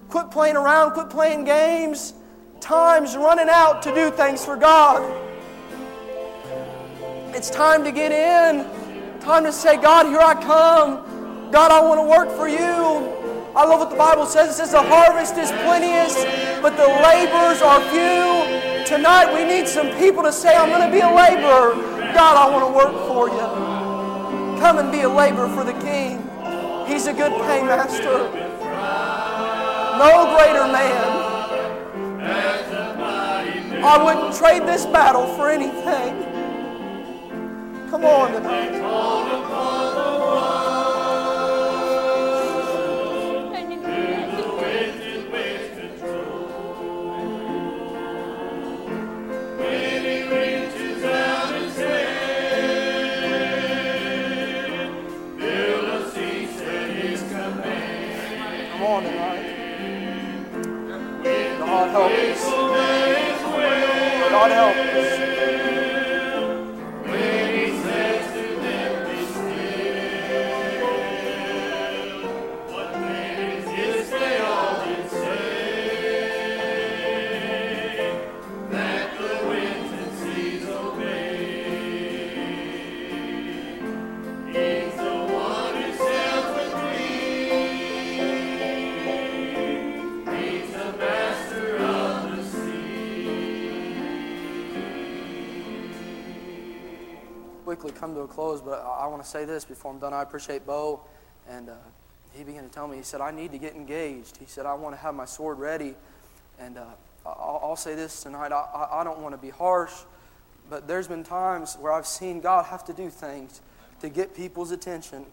Quit 0.09 0.31
playing 0.31 0.57
around, 0.57 0.93
quit 0.93 1.11
playing 1.11 1.45
games. 1.45 2.15
Time's 2.61 3.17
running 3.17 3.49
out 3.49 3.83
to 3.83 3.95
do 3.95 4.11
things 4.11 4.45
for 4.45 4.57
God. 4.57 5.03
It's 7.35 7.51
time 7.51 7.85
to 7.85 7.93
get 7.93 8.13
in. 8.13 8.67
Time 9.21 9.45
to 9.45 9.53
say, 9.53 9.77
God, 9.77 10.07
here 10.07 10.21
I 10.21 10.35
come. 10.35 11.16
God, 11.51 11.71
I 11.71 11.81
want 11.81 12.01
to 12.01 12.07
work 12.09 12.37
for 12.37 12.49
you. 12.49 13.13
I 13.55 13.65
love 13.65 13.81
what 13.81 13.91
the 13.91 13.97
Bible 13.97 14.27
says. 14.27 14.51
It 14.51 14.55
says 14.55 14.73
the 14.73 14.83
harvest 14.83 15.37
is 15.37 15.51
plenteous, 15.51 16.15
but 16.61 16.77
the 16.77 16.87
laborers 16.87 17.63
are 17.63 17.81
few. 17.89 18.85
Tonight 18.85 19.33
we 19.35 19.45
need 19.45 19.67
some 19.67 19.91
people 19.97 20.23
to 20.23 20.33
say, 20.33 20.55
I'm 20.55 20.69
going 20.69 20.85
to 20.85 20.93
be 20.93 21.01
a 21.01 21.09
laborer. 21.09 21.75
God, 22.13 22.37
I 22.37 22.51
want 22.51 22.67
to 22.67 22.73
work 22.77 22.95
for 23.09 23.29
you. 23.29 24.61
Come 24.61 24.79
and 24.79 24.93
be 24.93 25.01
a 25.03 25.09
laborer 25.09 25.49
for 25.49 25.65
the 25.65 25.73
King. 25.81 26.23
He's 26.87 27.07
a 27.07 27.13
good 27.13 27.33
paymaster. 27.33 28.31
No 29.99 30.37
greater 30.37 30.67
man. 30.71 31.27
I 33.83 34.03
wouldn't 34.03 34.37
trade 34.37 34.63
this 34.63 34.85
battle 34.87 35.27
for 35.37 35.49
anything. 35.49 36.25
Come 37.91 38.05
on 38.05 38.33
tonight. 38.33 38.73
Help. 61.97 62.13
God 64.31 64.51
help 64.51 64.86
close, 98.37 98.61
but 98.61 98.85
I, 98.85 99.05
I 99.05 99.07
want 99.07 99.23
to 99.23 99.29
say 99.29 99.47
this 99.47 99.65
before 99.65 99.91
I'm 99.91 99.99
done. 99.99 100.13
I 100.13 100.23
appreciate 100.23 100.67
Bo, 100.67 101.01
and 101.49 101.71
uh, 101.71 101.75
he 102.35 102.45
began 102.45 102.65
to 102.65 102.69
tell 102.69 102.87
me, 102.87 102.99
he 102.99 103.03
said, 103.03 103.23
I 103.23 103.31
need 103.31 103.51
to 103.53 103.59
get 103.59 103.75
engaged. 103.75 104.37
He 104.37 104.45
said, 104.45 104.67
I 104.67 104.75
want 104.75 104.95
to 104.95 105.01
have 105.01 105.15
my 105.15 105.25
sword 105.25 105.59
ready. 105.59 105.95
And 106.61 106.77
uh, 106.77 106.85
I'll, 107.25 107.61
I'll 107.63 107.77
say 107.77 107.95
this 107.95 108.23
tonight 108.23 108.53
I, 108.53 108.89
I, 108.93 109.05
don't 109.05 109.21
want 109.21 109.35
to 109.35 109.41
be 109.41 109.49
harsh, 109.49 109.93
but 110.69 110.87
there's 110.87 111.09
been 111.09 111.25
times 111.25 111.79
where 111.81 111.93
I've 111.93 112.07
seen 112.07 112.43
God 112.43 112.67
have 112.67 112.85
to 112.85 112.93
do 112.93 113.09
things 113.09 113.63
to 114.03 114.11
get 114.11 114.37
people's 114.37 114.71
attention. 114.71 115.25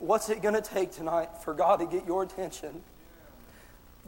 What's 0.00 0.28
it 0.28 0.42
going 0.42 0.54
to 0.54 0.62
take 0.62 0.90
tonight 0.90 1.28
for 1.44 1.54
God 1.54 1.78
to 1.78 1.86
get 1.86 2.04
your 2.04 2.24
attention? 2.24 2.82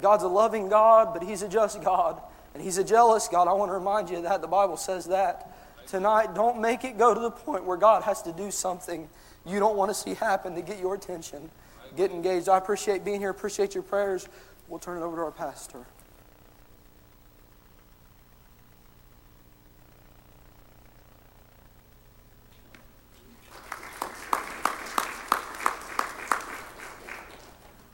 God's 0.00 0.24
a 0.24 0.28
loving 0.28 0.68
God, 0.68 1.14
but 1.14 1.22
He's 1.22 1.42
a 1.42 1.48
just 1.48 1.80
God. 1.80 2.20
And 2.54 2.62
He's 2.62 2.78
a 2.78 2.84
jealous 2.84 3.28
God. 3.28 3.46
I 3.46 3.52
want 3.52 3.68
to 3.68 3.74
remind 3.74 4.10
you 4.10 4.22
that. 4.22 4.40
The 4.40 4.48
Bible 4.48 4.76
says 4.76 5.04
that. 5.06 5.51
Tonight, 5.92 6.34
don't 6.34 6.58
make 6.58 6.84
it 6.84 6.96
go 6.96 7.12
to 7.12 7.20
the 7.20 7.30
point 7.30 7.66
where 7.66 7.76
God 7.76 8.02
has 8.04 8.22
to 8.22 8.32
do 8.32 8.50
something 8.50 9.10
you 9.44 9.58
don't 9.58 9.76
want 9.76 9.90
to 9.90 9.94
see 9.94 10.14
happen 10.14 10.54
to 10.54 10.62
get 10.62 10.78
your 10.78 10.94
attention. 10.94 11.50
get 11.94 12.10
engaged. 12.10 12.48
I 12.48 12.56
appreciate 12.56 13.04
being 13.04 13.20
here, 13.20 13.28
appreciate 13.28 13.74
your 13.74 13.82
prayers. 13.82 14.26
We'll 14.68 14.78
turn 14.78 14.96
it 14.96 15.04
over 15.04 15.16
to 15.16 15.22
our 15.24 15.30
pastor. 15.30 15.84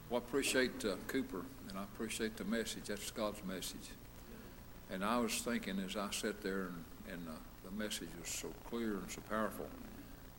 Well, 0.09 0.13
I 0.13 0.17
appreciate 0.19 0.85
uh, 0.85 0.95
Cooper, 1.09 1.43
and 1.69 1.77
I 1.77 1.83
appreciate 1.83 2.37
the 2.37 2.45
message. 2.45 2.85
That's 2.85 3.11
God's 3.11 3.43
message. 3.45 3.91
And 4.89 5.05
I 5.05 5.19
was 5.19 5.41
thinking 5.41 5.81
as 5.85 5.97
I 5.97 6.13
sat 6.13 6.43
there 6.43 6.69
and, 6.69 6.85
and 7.11 7.29
uh, 7.29 7.33
the 7.69 7.83
message 7.83 8.09
was 8.21 8.29
so 8.29 8.49
clear 8.69 8.95
and 8.95 9.11
so 9.11 9.21
powerful, 9.29 9.67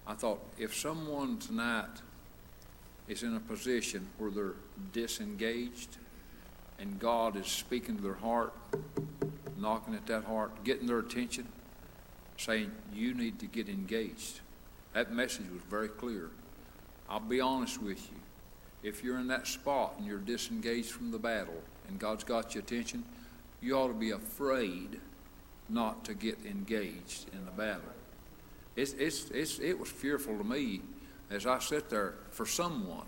I 0.08 0.14
thought 0.14 0.40
if 0.58 0.76
someone 0.76 1.38
tonight 1.38 2.02
is 3.08 3.24
in 3.24 3.36
a 3.36 3.40
position 3.40 4.08
where 4.18 4.32
they're 4.32 4.56
disengaged 4.94 5.98
and 6.80 7.00
God 7.00 7.36
is 7.36 7.48
speaking 7.48 7.98
to 7.98 8.02
their 8.02 8.14
heart, 8.14 8.54
knocking 9.58 9.94
at 9.94 10.08
that 10.08 10.24
heart, 10.24 10.64
getting 10.64 10.88
their 10.88 11.00
attention, 11.00 11.48
saying, 12.38 12.72
You 12.94 13.14
need 13.14 13.40
to 13.40 13.46
get 13.46 13.68
engaged. 13.70 14.40
That 14.94 15.12
message 15.12 15.50
was 15.52 15.62
very 15.70 15.90
clear. 15.90 16.30
I'll 17.10 17.20
be 17.20 17.42
honest 17.42 17.82
with 17.82 18.00
you. 18.10 18.18
If 18.82 19.04
you're 19.04 19.20
in 19.20 19.28
that 19.28 19.46
spot 19.46 19.96
and 19.98 20.08
you're 20.08 20.20
disengaged 20.20 20.92
from 20.92 21.12
the 21.12 21.20
battle 21.20 21.62
and 21.88 22.00
God's 22.00 22.24
got 22.24 22.56
your 22.56 22.64
attention, 22.64 23.04
you 23.62 23.76
ought 23.76 23.90
to 23.90 23.94
be 23.94 24.12
afraid 24.12 25.00
not 25.70 26.06
to 26.06 26.14
get 26.14 26.38
engaged 26.46 27.30
in 27.34 27.46
the 27.46 27.52
battle. 27.52 27.82
It's, 28.76 28.94
it's, 28.94 29.30
it's, 29.32 29.60
it 29.60 29.80
was 29.80 29.90
fearful 29.90 30.38
to 30.38 30.44
me 30.44 30.82
as 31.30 31.46
I 31.46 31.60
sit 31.60 31.90
there 31.90 32.16
for 32.32 32.46
someone. 32.46 33.06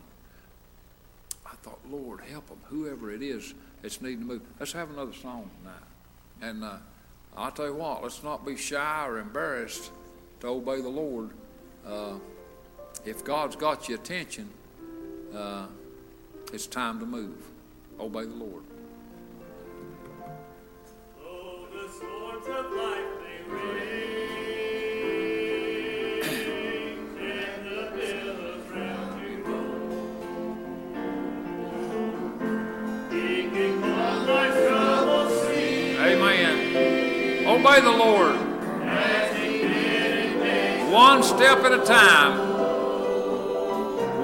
I 1.45 1.55
thought, 1.63 1.79
Lord, 1.89 2.21
help 2.21 2.47
them, 2.47 2.59
whoever 2.65 3.11
it 3.11 3.21
is 3.21 3.53
that's 3.81 4.01
needing 4.01 4.19
to 4.19 4.25
move. 4.25 4.41
Let's 4.59 4.73
have 4.73 4.89
another 4.89 5.13
song 5.13 5.49
tonight. 5.59 6.51
And 6.51 6.63
uh, 6.63 6.77
I'll 7.35 7.51
tell 7.51 7.67
you 7.67 7.75
what, 7.75 8.03
let's 8.03 8.23
not 8.23 8.45
be 8.45 8.57
shy 8.57 9.05
or 9.07 9.19
embarrassed 9.19 9.91
to 10.41 10.47
obey 10.47 10.81
the 10.81 10.89
Lord. 10.89 11.29
Uh, 11.85 12.15
if 13.05 13.23
God's 13.23 13.55
got 13.55 13.87
your 13.89 13.97
attention, 13.97 14.49
uh, 15.33 15.65
it's 16.53 16.67
time 16.67 16.99
to 16.99 17.05
move. 17.05 17.37
Obey 17.99 18.25
the 18.25 18.33
Lord. 18.33 18.63
Obey 37.51 37.77
oh, 37.77 37.81
the 37.81 37.91
Lord. 37.91 38.35
One 40.91 41.23
step 41.23 41.59
at 41.59 41.71
a 41.71 41.83
time. 41.85 42.33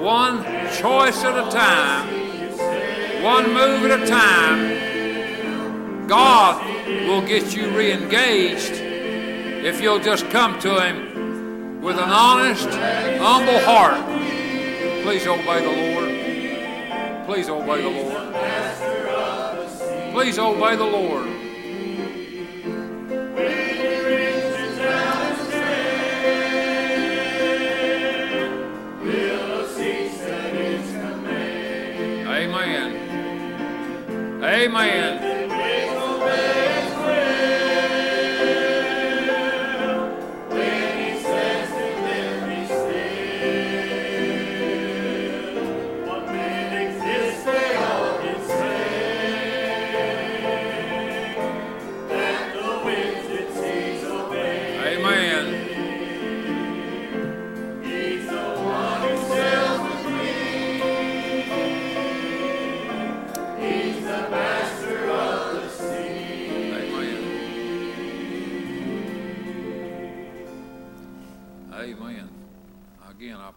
One 0.02 0.42
choice 0.72 1.24
at 1.24 1.46
a 1.46 1.50
time. 1.50 2.08
One 3.22 3.54
move 3.54 3.90
at 3.90 4.02
a 4.02 4.06
time. 4.06 4.78
God 6.06 6.77
will 7.06 7.22
get 7.22 7.54
you 7.54 7.70
re-engaged 7.76 8.72
if 9.64 9.80
you'll 9.80 9.98
just 10.00 10.28
come 10.30 10.58
to 10.60 10.80
Him 10.80 11.80
with 11.82 11.96
an 11.96 12.08
honest, 12.08 12.68
humble 12.68 13.60
heart. 13.60 14.04
Please 15.02 15.26
obey 15.26 15.60
the 15.64 15.70
Lord. 15.94 17.26
Please 17.26 17.48
obey 17.48 17.82
the 17.82 17.88
Lord. 17.88 18.34
Please 20.12 20.38
obey 20.38 20.76
the 20.76 20.84
Lord. 20.84 21.26
Amen. 32.28 32.88
Amen. 34.42 35.17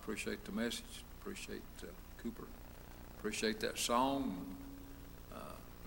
Appreciate 0.01 0.43
the 0.45 0.51
message. 0.51 1.03
Appreciate 1.21 1.61
uh, 1.83 1.87
Cooper. 2.21 2.47
Appreciate 3.19 3.59
that 3.59 3.77
song. 3.77 4.35
Uh, 5.33 5.37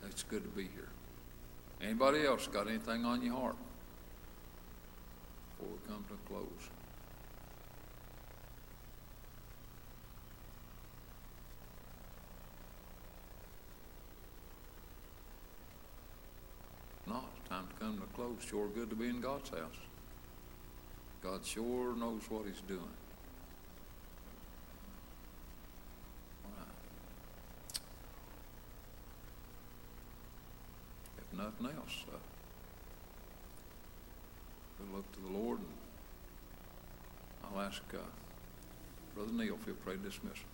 it's 0.07 0.23
good 0.23 0.43
to 0.43 0.49
be 0.51 0.63
here. 0.63 0.89
Anybody 1.83 2.25
else 2.25 2.47
got 2.47 2.69
anything 2.69 3.05
on 3.05 3.23
your 3.23 3.35
heart 3.35 3.57
before 5.59 5.73
we 5.73 5.89
come 5.89 6.05
to 6.09 6.15
a 6.15 6.29
close? 6.29 6.71
No, 17.07 17.21
it's 17.37 17.49
time 17.49 17.67
to 17.67 17.75
come 17.85 17.99
to 17.99 18.05
a 18.05 18.07
close. 18.15 18.49
Sure 18.49 18.69
good 18.69 18.89
to 18.91 18.97
be 18.97 19.09
in 19.09 19.21
God's 19.21 19.51
house. 19.51 19.59
God 21.23 21.45
sure 21.45 21.95
knows 21.97 22.23
what 22.29 22.47
He's 22.47 22.61
doing. 22.69 22.81
Wow. 26.45 26.65
If 31.19 31.34
nothing 31.45 31.67
else, 31.77 32.05
uh, 32.09 32.17
we'll 34.79 34.97
look 34.97 35.13
to 35.13 35.21
the 35.21 35.39
Lord 35.39 35.59
and 35.59 35.69
I'll 37.45 37.61
ask 37.61 37.83
uh, 37.93 37.99
Brother 39.15 39.33
Neil 39.33 39.57
if 39.61 39.65
he'll 39.67 39.75
pray 39.75 39.97
dismissal. 39.97 40.54